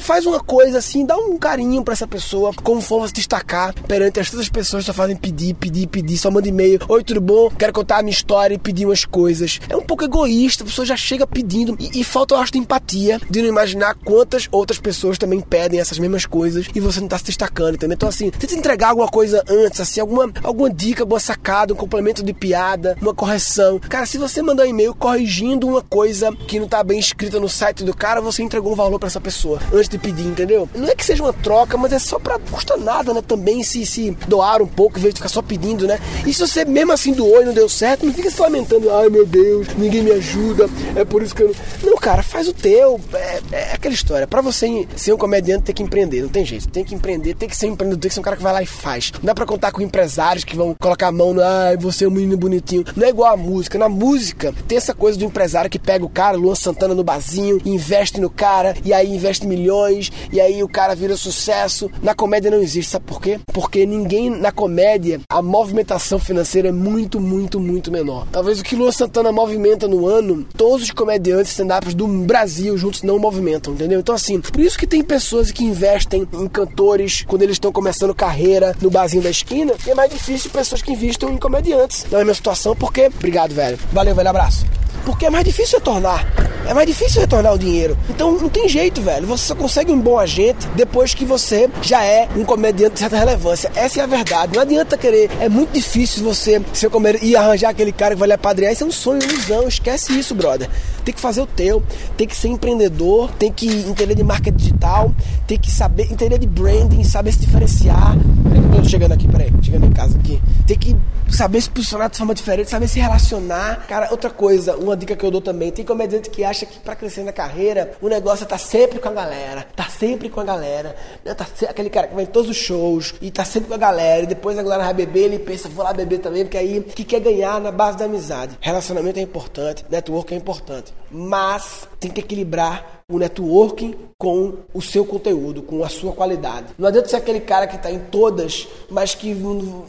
Faz 0.00 0.26
uma 0.26 0.40
coisa 0.40 0.78
assim, 0.78 1.04
dá 1.04 1.16
um 1.16 1.36
carinho 1.36 1.82
para 1.82 1.94
essa 1.94 2.06
pessoa, 2.06 2.52
como 2.62 2.80
forma 2.80 3.06
de 3.06 3.12
destacar 3.14 3.74
perante 3.86 4.20
as 4.20 4.28
outras 4.28 4.48
pessoas 4.48 4.82
que 4.82 4.86
só 4.86 4.94
fazem 4.94 5.16
pedir, 5.16 5.54
pedir, 5.54 5.86
pedir, 5.86 6.18
só 6.18 6.30
manda 6.30 6.48
e-mail. 6.48 6.80
Oi, 6.88 7.04
tudo 7.04 7.20
bom? 7.20 7.50
Quero 7.50 7.72
contar 7.72 7.98
a 7.98 8.02
minha 8.02 8.12
história 8.12 8.54
e 8.54 8.58
pedir 8.58 8.86
umas 8.86 9.04
coisas. 9.04 9.60
É 9.68 9.76
um 9.76 9.82
pouco 9.82 10.04
egoísta, 10.04 10.64
a 10.64 10.66
pessoa 10.66 10.86
já 10.86 10.96
chega 10.96 11.26
pedindo 11.26 11.76
e, 11.78 12.00
e 12.00 12.04
falta, 12.04 12.34
eu 12.34 12.38
acho, 12.38 12.52
de 12.52 12.58
empatia, 12.58 13.20
de 13.30 13.42
não 13.42 13.48
imaginar 13.48 13.94
quantas 13.94 14.48
outras 14.50 14.78
pessoas 14.78 15.18
também 15.18 15.40
pedem 15.40 15.80
essas 15.80 15.98
mesmas 15.98 16.26
coisas 16.26 16.66
e 16.74 16.80
você 16.80 17.00
não 17.00 17.08
tá 17.08 17.18
se 17.18 17.24
destacando, 17.24 17.74
entendeu? 17.74 17.94
Então, 17.94 18.08
assim, 18.08 18.30
tenta 18.30 18.54
entregar 18.54 18.90
alguma 18.90 19.08
coisa 19.08 19.44
antes, 19.48 19.80
assim, 19.80 20.00
alguma, 20.00 20.30
alguma 20.42 20.70
dica, 20.70 21.04
boa 21.04 21.20
sacada, 21.20 21.72
um 21.72 21.76
complemento 21.76 22.22
de 22.22 22.32
piada, 22.32 22.96
uma 23.00 23.14
correção. 23.14 23.78
Cara, 23.78 24.06
se 24.06 24.18
você 24.18 24.42
mandar 24.42 24.64
um 24.64 24.66
e-mail 24.66 24.94
corrigindo 24.94 25.66
uma 25.66 25.82
coisa 25.82 26.34
que 26.46 26.58
não 26.58 26.68
tá 26.68 26.82
bem 26.82 26.98
escrita 26.98 27.38
no 27.38 27.48
site 27.48 27.84
do 27.84 27.94
cara, 27.94 28.20
você 28.20 28.42
entregou 28.42 28.72
um 28.72 28.76
valor 28.76 28.89
para 28.98 29.08
essa 29.08 29.20
pessoa 29.20 29.60
antes 29.72 29.88
de 29.88 29.98
pedir, 29.98 30.26
entendeu? 30.26 30.68
Não 30.74 30.88
é 30.88 30.94
que 30.94 31.04
seja 31.04 31.22
uma 31.22 31.32
troca, 31.32 31.76
mas 31.76 31.92
é 31.92 31.98
só 31.98 32.18
pra 32.18 32.38
custa 32.38 32.76
nada, 32.76 33.12
né? 33.12 33.22
Também 33.26 33.62
se, 33.62 33.84
se 33.86 34.10
doar 34.26 34.62
um 34.62 34.66
pouco, 34.66 34.98
em 34.98 35.02
vez 35.02 35.14
de 35.14 35.18
ficar 35.18 35.28
só 35.28 35.42
pedindo, 35.42 35.86
né? 35.86 35.98
E 36.26 36.32
se 36.32 36.40
você 36.40 36.64
mesmo 36.64 36.92
assim 36.92 37.12
doou 37.12 37.42
e 37.42 37.44
não 37.44 37.52
deu 37.52 37.68
certo, 37.68 38.06
não 38.06 38.12
fica 38.12 38.30
se 38.30 38.40
lamentando, 38.40 38.90
ai 38.90 39.08
meu 39.08 39.26
Deus, 39.26 39.68
ninguém 39.76 40.02
me 40.02 40.12
ajuda, 40.12 40.68
é 40.96 41.04
por 41.04 41.22
isso 41.22 41.34
que 41.34 41.42
eu 41.42 41.48
não. 41.82 41.90
Não, 41.90 41.96
cara, 41.96 42.22
faz 42.22 42.48
o 42.48 42.52
teu. 42.52 43.00
É, 43.12 43.40
é 43.52 43.72
aquela 43.72 43.94
história. 43.94 44.26
Para 44.26 44.40
você 44.40 44.86
ser 44.96 45.12
um 45.12 45.18
comediante, 45.18 45.64
tem 45.64 45.74
que 45.74 45.82
empreender, 45.82 46.22
não 46.22 46.28
tem 46.28 46.44
jeito. 46.44 46.68
Tem 46.68 46.84
que 46.84 46.94
empreender, 46.94 47.34
tem 47.34 47.48
que 47.48 47.56
ser 47.56 47.66
um 47.66 47.72
empreendedor, 47.72 48.00
tem 48.00 48.08
que 48.08 48.14
ser 48.14 48.20
um 48.20 48.24
cara 48.24 48.36
que 48.36 48.42
vai 48.42 48.52
lá 48.52 48.62
e 48.62 48.66
faz. 48.66 49.12
Não 49.14 49.24
dá 49.24 49.34
pra 49.34 49.46
contar 49.46 49.72
com 49.72 49.82
empresários 49.82 50.44
que 50.44 50.56
vão 50.56 50.74
colocar 50.80 51.08
a 51.08 51.12
mão 51.12 51.34
no, 51.34 51.42
ai, 51.42 51.76
você 51.76 52.04
é 52.04 52.08
um 52.08 52.10
menino 52.10 52.36
bonitinho. 52.36 52.84
Não 52.96 53.06
é 53.06 53.10
igual 53.10 53.32
a 53.32 53.36
música. 53.36 53.78
Na 53.78 53.88
música, 53.88 54.54
tem 54.68 54.78
essa 54.78 54.94
coisa 54.94 55.18
do 55.18 55.24
empresário 55.24 55.70
que 55.70 55.78
pega 55.78 56.04
o 56.04 56.08
cara, 56.08 56.36
Luan 56.36 56.54
Santana 56.54 56.94
no 56.94 57.04
barzinho, 57.04 57.60
investe 57.64 58.20
no 58.20 58.30
cara, 58.30 58.74
e 58.84 58.92
aí 58.92 59.14
investe 59.14 59.46
milhões, 59.46 60.10
e 60.32 60.40
aí 60.40 60.62
o 60.62 60.68
cara 60.68 60.94
vira 60.94 61.16
sucesso. 61.16 61.90
Na 62.02 62.14
comédia 62.14 62.50
não 62.50 62.60
existe, 62.60 62.90
sabe 62.90 63.04
por 63.06 63.20
quê? 63.20 63.38
Porque 63.52 63.86
ninguém 63.86 64.30
na 64.30 64.52
comédia, 64.52 65.20
a 65.28 65.42
movimentação 65.42 66.18
financeira 66.18 66.68
é 66.68 66.72
muito, 66.72 67.20
muito, 67.20 67.58
muito 67.60 67.90
menor. 67.90 68.26
Talvez 68.30 68.60
o 68.60 68.64
que 68.64 68.76
Luan 68.76 68.92
Santana 68.92 69.32
movimenta 69.32 69.88
no 69.88 70.06
ano, 70.06 70.46
todos 70.56 70.84
os 70.84 70.90
comediantes 70.90 71.52
stand-ups 71.52 71.94
do 71.94 72.06
Brasil 72.06 72.76
juntos 72.76 73.02
não 73.02 73.18
movimentam, 73.18 73.74
entendeu? 73.74 74.00
Então, 74.00 74.14
assim, 74.14 74.40
por 74.40 74.60
isso 74.60 74.78
que 74.78 74.86
tem 74.86 75.02
pessoas 75.02 75.50
que 75.50 75.64
investem 75.64 76.26
em 76.32 76.48
cantores 76.48 77.24
quando 77.26 77.42
eles 77.42 77.56
estão 77.56 77.72
começando 77.72 78.14
carreira 78.14 78.76
no 78.80 78.90
barzinho 78.90 79.22
da 79.22 79.30
esquina, 79.30 79.74
e 79.86 79.90
é 79.90 79.94
mais 79.94 80.10
difícil 80.10 80.50
pessoas 80.50 80.82
que 80.82 80.92
investem 80.92 81.30
em 81.30 81.38
comediantes. 81.38 82.06
Não 82.10 82.18
é 82.18 82.22
a 82.22 82.24
minha 82.24 82.34
situação, 82.34 82.74
porque. 82.74 83.06
Obrigado, 83.06 83.54
velho. 83.54 83.78
Valeu, 83.92 84.14
velho. 84.14 84.28
Abraço. 84.28 84.66
Porque 85.04 85.26
é 85.26 85.30
mais 85.30 85.44
difícil 85.44 85.78
retornar. 85.78 86.26
É 86.66 86.74
mais 86.74 86.86
difícil 86.86 87.20
retornar 87.20 87.54
o 87.54 87.58
dinheiro. 87.58 87.98
Então 88.08 88.32
não 88.32 88.48
tem 88.48 88.68
jeito, 88.68 89.00
velho. 89.00 89.26
Você 89.26 89.46
só 89.46 89.54
consegue 89.54 89.90
um 89.90 90.00
bom 90.00 90.18
agente 90.18 90.68
depois 90.76 91.14
que 91.14 91.24
você 91.24 91.68
já 91.82 92.04
é 92.04 92.28
um 92.36 92.44
comediante 92.44 92.94
de 92.94 93.00
certa 93.00 93.16
relevância. 93.16 93.72
Essa 93.74 94.00
é 94.00 94.02
a 94.04 94.06
verdade. 94.06 94.54
Não 94.54 94.62
adianta 94.62 94.96
querer. 94.96 95.30
É 95.40 95.48
muito 95.48 95.72
difícil 95.72 96.22
você 96.22 96.62
ser 96.72 96.90
comediante 96.90 97.26
e 97.26 97.34
arranjar 97.34 97.70
aquele 97.70 97.92
cara 97.92 98.14
que 98.14 98.20
vai 98.20 98.28
lhe 98.28 98.34
apadrinhar. 98.34 98.72
Isso 98.72 98.84
é 98.84 98.86
um 98.86 98.92
sonho, 98.92 99.22
ilusão. 99.22 99.66
Esquece 99.66 100.16
isso, 100.16 100.34
brother. 100.34 100.68
Tem 101.04 101.14
que 101.14 101.20
fazer 101.20 101.40
o 101.40 101.46
teu. 101.46 101.82
Tem 102.16 102.26
que 102.26 102.36
ser 102.36 102.48
empreendedor. 102.48 103.32
Tem 103.32 103.50
que 103.50 103.66
entender 103.66 104.14
de 104.14 104.22
marca 104.22 104.52
digital. 104.52 105.12
Tem 105.46 105.58
que 105.58 105.70
saber 105.70 106.12
entender 106.12 106.38
de 106.38 106.46
branding. 106.46 107.02
Saber 107.02 107.32
se 107.32 107.40
diferenciar. 107.40 108.16
Eu 108.54 108.82
tô 108.82 108.88
chegando 108.88 109.12
aqui, 109.12 109.26
peraí. 109.26 109.50
Chegando 109.62 109.86
em 109.86 109.92
casa 109.92 110.16
aqui. 110.16 110.40
Tem 110.66 110.78
que 110.78 110.96
saber 111.28 111.60
se 111.60 111.70
posicionar 111.70 112.10
de 112.10 112.18
forma 112.18 112.34
diferente. 112.34 112.70
Saber 112.70 112.86
se 112.86 113.00
relacionar. 113.00 113.86
Cara, 113.88 114.08
outra 114.10 114.30
coisa. 114.30 114.76
Uma 114.76 114.89
dica 114.96 115.16
que 115.16 115.24
eu 115.24 115.30
dou 115.30 115.40
também. 115.40 115.70
Tem 115.70 115.84
comediante 115.84 116.30
que 116.30 116.44
acha 116.44 116.66
que 116.66 116.78
para 116.78 116.96
crescer 116.96 117.22
na 117.22 117.32
carreira, 117.32 117.92
o 118.00 118.08
negócio 118.08 118.44
é 118.44 118.46
tá 118.46 118.58
sempre 118.58 118.98
com 118.98 119.08
a 119.08 119.12
galera. 119.12 119.66
Tá 119.74 119.84
sempre 119.84 120.28
com 120.28 120.40
a 120.40 120.44
galera. 120.44 120.96
Né? 121.24 121.34
Tá 121.34 121.46
aquele 121.68 121.90
cara 121.90 122.08
que 122.08 122.14
vai 122.14 122.24
em 122.24 122.26
todos 122.26 122.50
os 122.50 122.56
shows 122.56 123.14
e 123.20 123.30
tá 123.30 123.44
sempre 123.44 123.68
com 123.68 123.74
a 123.74 123.78
galera. 123.78 124.22
E 124.22 124.26
depois 124.26 124.58
a 124.58 124.62
galera 124.62 124.84
vai 124.84 124.94
beber, 124.94 125.24
ele 125.24 125.38
pensa, 125.38 125.68
vou 125.68 125.84
lá 125.84 125.92
beber 125.92 126.18
também, 126.18 126.44
porque 126.44 126.58
aí 126.58 126.80
que 126.80 127.04
quer 127.04 127.20
ganhar 127.20 127.60
na 127.60 127.72
base 127.72 127.98
da 127.98 128.04
amizade. 128.04 128.56
Relacionamento 128.60 129.18
é 129.18 129.22
importante, 129.22 129.84
network 129.90 130.32
é 130.32 130.36
importante. 130.36 130.92
Mas 131.10 131.88
tem 131.98 132.10
que 132.10 132.20
equilibrar 132.20 132.99
o 133.10 133.18
networking 133.18 133.94
com 134.16 134.54
o 134.72 134.80
seu 134.80 135.04
conteúdo, 135.04 135.62
com 135.62 135.82
a 135.82 135.88
sua 135.88 136.12
qualidade. 136.12 136.68
Não 136.78 136.88
adianta 136.88 137.08
ser 137.08 137.16
aquele 137.16 137.40
cara 137.40 137.66
que 137.66 137.76
está 137.76 137.90
em 137.90 137.98
todas, 137.98 138.68
mas 138.88 139.14
que 139.14 139.34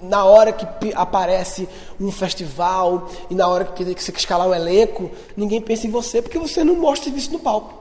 na 0.02 0.26
hora 0.26 0.52
que 0.52 0.66
aparece 0.96 1.70
um 2.00 2.12
festival 2.12 3.10
e 3.30 3.36
na 3.36 3.48
hora 3.48 3.66
que 3.66 3.84
você 3.84 4.12
escalar 4.12 4.48
um 4.48 4.56
elenco, 4.56 5.12
ninguém 5.38 5.62
pensa 5.62 5.86
em 5.86 5.92
você 5.92 6.22
porque 6.22 6.40
você 6.40 6.64
não 6.64 6.76
mostra 6.76 7.06
serviço 7.06 7.32
no 7.32 7.40
palco. 7.40 7.74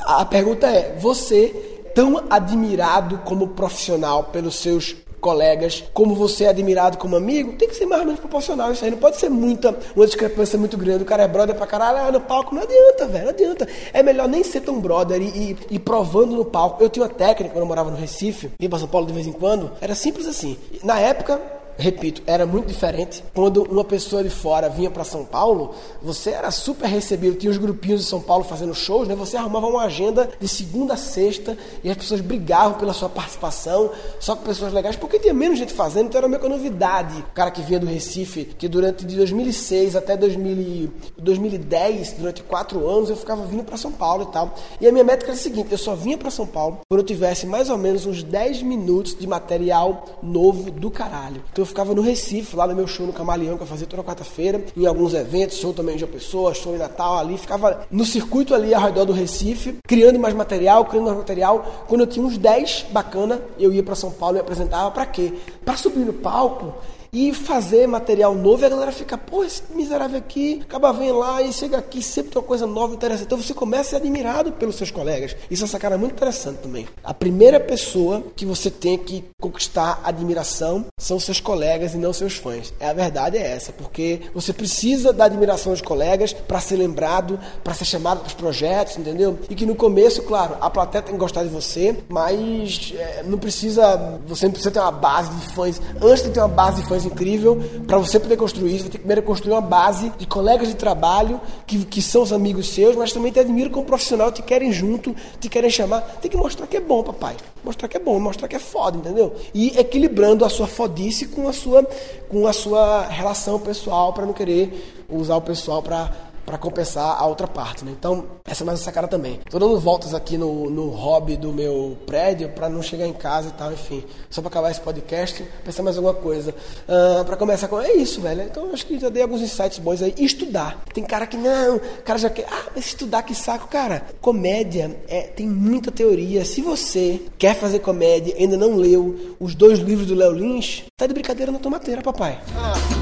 A 0.00 0.24
pergunta 0.24 0.66
é: 0.66 0.96
você 0.98 1.48
tão 1.94 2.24
admirado 2.30 3.18
como 3.18 3.48
profissional 3.48 4.24
pelos 4.24 4.56
seus 4.56 4.96
colegas, 5.20 5.84
como 5.92 6.14
você 6.14 6.44
é 6.44 6.48
admirado 6.48 6.98
como 6.98 7.16
amigo, 7.16 7.52
tem 7.52 7.68
que 7.68 7.74
ser 7.74 7.86
mais 7.86 8.00
ou 8.00 8.06
menos 8.06 8.20
proporcional 8.20 8.72
isso 8.72 8.84
aí. 8.84 8.90
Não 8.90 8.98
pode 8.98 9.16
ser 9.16 9.28
muita, 9.28 9.76
uma 9.94 10.06
discrepância 10.06 10.58
muito 10.58 10.76
grande. 10.76 11.02
O 11.02 11.06
cara 11.06 11.24
é 11.24 11.28
brother 11.28 11.54
pra 11.54 11.66
caralho, 11.66 11.98
ah, 11.98 12.12
no 12.12 12.20
palco 12.20 12.54
não 12.54 12.62
adianta, 12.62 13.06
velho, 13.06 13.24
não 13.24 13.30
adianta. 13.30 13.68
É 13.92 14.02
melhor 14.02 14.28
nem 14.28 14.42
ser 14.42 14.60
tão 14.60 14.80
brother 14.80 15.20
e, 15.20 15.56
e, 15.70 15.78
provando 15.78 16.36
no 16.36 16.44
palco. 16.44 16.82
Eu 16.82 16.88
tinha 16.88 17.04
uma 17.04 17.12
técnica 17.12 17.54
quando 17.54 17.62
eu 17.62 17.66
morava 17.66 17.90
no 17.90 17.96
Recife, 17.96 18.50
ia 18.58 18.68
pra 18.68 18.78
São 18.78 18.88
Paulo 18.88 19.06
de 19.06 19.12
vez 19.12 19.26
em 19.26 19.32
quando, 19.32 19.70
era 19.80 19.94
simples 19.94 20.26
assim. 20.26 20.56
Na 20.82 20.98
época, 21.00 21.40
repito, 21.78 22.22
era 22.26 22.44
muito 22.44 22.66
diferente. 22.66 23.22
Quando 23.32 23.62
uma 23.62 23.84
pessoa 23.84 24.22
de 24.22 24.30
fora 24.30 24.68
vinha 24.68 24.90
para 24.90 25.04
São 25.04 25.24
Paulo, 25.24 25.74
você 26.02 26.30
era 26.30 26.50
super 26.50 26.88
recebido. 26.88 27.36
Tinha 27.36 27.50
os 27.50 27.56
grupinhos 27.56 28.00
de 28.00 28.06
São 28.06 28.20
Paulo 28.20 28.44
fazendo 28.44 28.74
shows, 28.74 29.06
né? 29.06 29.14
Você 29.14 29.36
arrumava 29.36 29.66
uma 29.66 29.84
agenda 29.84 30.28
de 30.40 30.48
segunda 30.48 30.94
a 30.94 30.96
sexta 30.96 31.56
e 31.84 31.90
as 31.90 31.96
pessoas 31.96 32.20
brigavam 32.20 32.78
pela 32.78 32.92
sua 32.92 33.08
participação, 33.08 33.90
só 34.18 34.34
com 34.34 34.44
pessoas 34.44 34.72
legais, 34.72 34.96
porque 34.96 35.18
tinha 35.18 35.32
menos 35.32 35.58
gente 35.58 35.72
fazendo, 35.72 36.06
então 36.06 36.18
era 36.18 36.28
meio 36.28 36.40
que 36.40 36.48
novidade. 36.48 37.20
O 37.20 37.34
cara 37.34 37.50
que 37.50 37.62
vinha 37.62 37.78
do 37.78 37.86
Recife, 37.86 38.44
que 38.44 38.66
durante 38.66 39.04
de 39.04 39.14
2006 39.16 39.94
até 39.94 40.16
2000, 40.16 40.90
2010, 41.16 42.12
durante 42.14 42.42
quatro 42.42 42.88
anos, 42.88 43.10
eu 43.10 43.16
ficava 43.16 43.44
vindo 43.44 43.62
para 43.62 43.76
São 43.76 43.92
Paulo 43.92 44.24
e 44.24 44.32
tal. 44.32 44.54
E 44.80 44.88
a 44.88 44.92
minha 44.92 45.04
métrica 45.04 45.32
era 45.32 45.38
a 45.38 45.42
seguinte: 45.42 45.70
eu 45.70 45.78
só 45.78 45.94
vinha 45.94 46.18
para 46.18 46.30
São 46.30 46.46
Paulo 46.46 46.80
quando 46.88 47.00
eu 47.00 47.06
tivesse 47.06 47.46
mais 47.46 47.70
ou 47.70 47.78
menos 47.78 48.06
uns 48.06 48.22
10 48.22 48.62
minutos 48.62 49.16
de 49.16 49.26
material 49.26 50.04
novo 50.22 50.70
do 50.70 50.90
caralho. 50.90 51.42
Então 51.52 51.67
ficava 51.68 51.94
no 51.94 52.02
Recife, 52.02 52.56
lá 52.56 52.66
no 52.66 52.74
meu 52.74 52.86
show 52.86 53.06
no 53.06 53.12
Camaleão, 53.12 53.56
que 53.56 53.62
eu 53.62 53.66
fazia 53.66 53.86
toda 53.86 54.02
quarta-feira, 54.02 54.64
em 54.76 54.86
alguns 54.86 55.14
eventos, 55.14 55.58
show 55.58 55.72
também 55.72 55.96
de 55.96 56.06
pessoas, 56.06 56.58
show 56.58 56.74
em 56.74 56.78
Natal 56.78 57.18
ali, 57.18 57.38
ficava 57.38 57.86
no 57.90 58.04
circuito 58.04 58.54
ali 58.54 58.74
ao 58.74 58.82
redor 58.82 59.04
do 59.04 59.12
Recife, 59.12 59.76
criando 59.86 60.18
mais 60.18 60.34
material, 60.34 60.84
criando 60.86 61.06
mais 61.06 61.18
material. 61.18 61.84
Quando 61.86 62.00
eu 62.00 62.06
tinha 62.06 62.24
uns 62.24 62.36
10 62.36 62.86
bacana, 62.90 63.40
eu 63.58 63.72
ia 63.72 63.82
para 63.82 63.94
São 63.94 64.10
Paulo 64.10 64.36
e 64.36 64.40
apresentava 64.40 64.90
para 64.90 65.06
quê? 65.06 65.34
Para 65.64 65.76
subir 65.76 66.00
no 66.00 66.12
palco 66.12 66.74
e 67.12 67.32
fazer 67.32 67.86
material 67.86 68.34
novo 68.34 68.62
e 68.62 68.66
a 68.66 68.68
galera 68.68 68.92
fica, 68.92 69.16
pô, 69.16 69.44
esse 69.44 69.62
miserável 69.74 70.18
aqui, 70.18 70.60
acaba 70.62 70.92
vendo 70.92 71.18
lá 71.18 71.42
e 71.42 71.52
chega 71.52 71.78
aqui, 71.78 72.02
sempre 72.02 72.32
tem 72.32 72.40
uma 72.40 72.46
coisa 72.46 72.66
nova, 72.66 72.94
interessante. 72.94 73.26
Então 73.26 73.38
você 73.38 73.54
começa 73.54 73.82
a 73.82 73.84
ser 73.90 73.96
admirado 73.96 74.52
pelos 74.52 74.76
seus 74.76 74.90
colegas. 74.90 75.36
Isso 75.50 75.62
é 75.62 75.64
uma 75.64 75.70
sacada 75.70 75.96
muito 75.96 76.12
interessante 76.12 76.58
também. 76.58 76.86
A 77.02 77.14
primeira 77.14 77.58
pessoa 77.58 78.22
que 78.36 78.44
você 78.44 78.70
tem 78.70 78.98
que 78.98 79.24
conquistar 79.40 80.00
admiração 80.04 80.86
são 80.98 81.18
seus 81.18 81.40
colegas 81.40 81.94
e 81.94 81.98
não 81.98 82.12
seus 82.12 82.34
fãs. 82.34 82.72
É 82.80 82.88
a 82.88 82.92
verdade 82.92 83.36
é 83.36 83.52
essa, 83.52 83.72
porque 83.72 84.20
você 84.34 84.52
precisa 84.52 85.12
da 85.12 85.24
admiração 85.24 85.72
dos 85.72 85.80
colegas 85.80 86.32
para 86.32 86.60
ser 86.60 86.76
lembrado, 86.76 87.38
para 87.62 87.74
ser 87.74 87.84
chamado 87.84 88.20
para 88.20 88.28
os 88.28 88.34
projetos, 88.34 88.96
entendeu? 88.96 89.38
E 89.48 89.54
que 89.54 89.66
no 89.66 89.74
começo, 89.74 90.22
claro, 90.22 90.56
a 90.60 90.68
plateia 90.68 91.02
tem 91.02 91.14
que 91.14 91.20
gostar 91.20 91.42
de 91.42 91.48
você, 91.48 91.96
mas 92.08 92.92
é, 92.96 93.22
não 93.24 93.38
precisa, 93.38 94.20
você 94.26 94.46
não 94.46 94.52
precisa 94.52 94.70
ter 94.70 94.80
uma 94.80 94.90
base 94.90 95.30
de 95.30 95.54
fãs. 95.54 95.80
Antes 96.02 96.24
de 96.24 96.30
ter 96.30 96.40
uma 96.40 96.48
base 96.48 96.82
de 96.82 96.88
fãs 96.88 96.97
incrível, 97.04 97.60
para 97.86 97.98
você 97.98 98.18
poder 98.18 98.36
construir 98.36 98.74
isso, 98.74 98.84
você 98.84 98.90
tem 98.90 98.92
que 98.92 98.98
primeiro 98.98 99.22
construir 99.22 99.52
uma 99.52 99.60
base 99.60 100.10
de 100.18 100.26
colegas 100.26 100.68
de 100.68 100.74
trabalho 100.74 101.40
que, 101.66 101.84
que 101.84 102.00
são 102.00 102.22
os 102.22 102.32
amigos 102.32 102.68
seus, 102.68 102.96
mas 102.96 103.12
também 103.12 103.32
te 103.32 103.40
admiram 103.40 103.70
como 103.70 103.86
profissional, 103.86 104.30
te 104.32 104.42
querem 104.42 104.72
junto, 104.72 105.14
te 105.40 105.48
querem 105.48 105.70
chamar. 105.70 106.00
Tem 106.20 106.30
que 106.30 106.36
mostrar 106.36 106.66
que 106.66 106.76
é 106.76 106.80
bom, 106.80 107.02
papai. 107.02 107.36
Mostrar 107.64 107.88
que 107.88 107.96
é 107.96 108.00
bom, 108.00 108.18
mostrar 108.18 108.48
que 108.48 108.56
é 108.56 108.58
foda, 108.58 108.96
entendeu? 108.96 109.34
E 109.52 109.78
equilibrando 109.78 110.44
a 110.44 110.48
sua 110.48 110.66
fodice 110.66 111.26
com 111.26 111.48
a 111.48 111.52
sua, 111.52 111.86
com 112.28 112.46
a 112.46 112.52
sua 112.52 113.06
relação 113.06 113.58
pessoal, 113.58 114.12
para 114.12 114.26
não 114.26 114.32
querer 114.32 115.04
usar 115.08 115.36
o 115.36 115.40
pessoal 115.40 115.82
para 115.82 116.27
para 116.48 116.56
compensar 116.56 117.20
a 117.20 117.26
outra 117.26 117.46
parte, 117.46 117.84
né? 117.84 117.92
Então, 117.96 118.24
essa 118.46 118.64
é 118.64 118.66
mais 118.66 118.80
essa 118.80 118.90
cara 118.90 119.06
também. 119.06 119.38
Tô 119.50 119.58
dando 119.58 119.78
voltas 119.78 120.14
aqui 120.14 120.38
no, 120.38 120.70
no 120.70 120.88
hobby 120.88 121.36
do 121.36 121.52
meu 121.52 121.98
prédio 122.06 122.48
para 122.48 122.70
não 122.70 122.80
chegar 122.82 123.06
em 123.06 123.12
casa 123.12 123.50
e 123.50 123.52
tal, 123.52 123.70
enfim. 123.70 124.02
Só 124.30 124.40
para 124.40 124.48
acabar 124.48 124.70
esse 124.70 124.80
podcast, 124.80 125.44
pensar 125.62 125.82
mais 125.82 125.96
alguma 125.98 126.14
coisa. 126.14 126.52
Uh, 126.88 127.20
ah, 127.20 127.24
para 127.24 127.36
começar 127.36 127.68
com. 127.68 127.78
É 127.78 127.92
isso, 127.92 128.22
velho. 128.22 128.42
Então, 128.42 128.72
acho 128.72 128.86
que 128.86 128.98
já 128.98 129.10
dei 129.10 129.22
alguns 129.22 129.42
insights 129.42 129.78
bons 129.78 130.02
aí. 130.02 130.14
Estudar. 130.16 130.82
Tem 130.94 131.04
cara 131.04 131.26
que 131.26 131.36
não, 131.36 131.78
cara 132.02 132.18
já 132.18 132.30
quer. 132.30 132.46
Ah, 132.50 132.70
mas 132.74 132.86
estudar 132.86 133.22
que 133.22 133.34
saco, 133.34 133.68
cara. 133.68 134.06
Comédia 134.20 134.98
é, 135.06 135.22
tem 135.22 135.46
muita 135.46 135.92
teoria. 135.92 136.46
Se 136.46 136.62
você 136.62 137.20
quer 137.36 137.54
fazer 137.54 137.80
comédia 137.80 138.34
ainda 138.38 138.56
não 138.56 138.76
leu 138.76 139.36
os 139.38 139.54
dois 139.54 139.78
livros 139.80 140.06
do 140.06 140.14
Léo 140.14 140.32
Lins, 140.32 140.84
tá 140.96 141.06
de 141.06 141.12
brincadeira 141.12 141.52
na 141.52 141.58
tomateira, 141.58 142.00
papai. 142.00 142.40
Ah, 142.56 142.97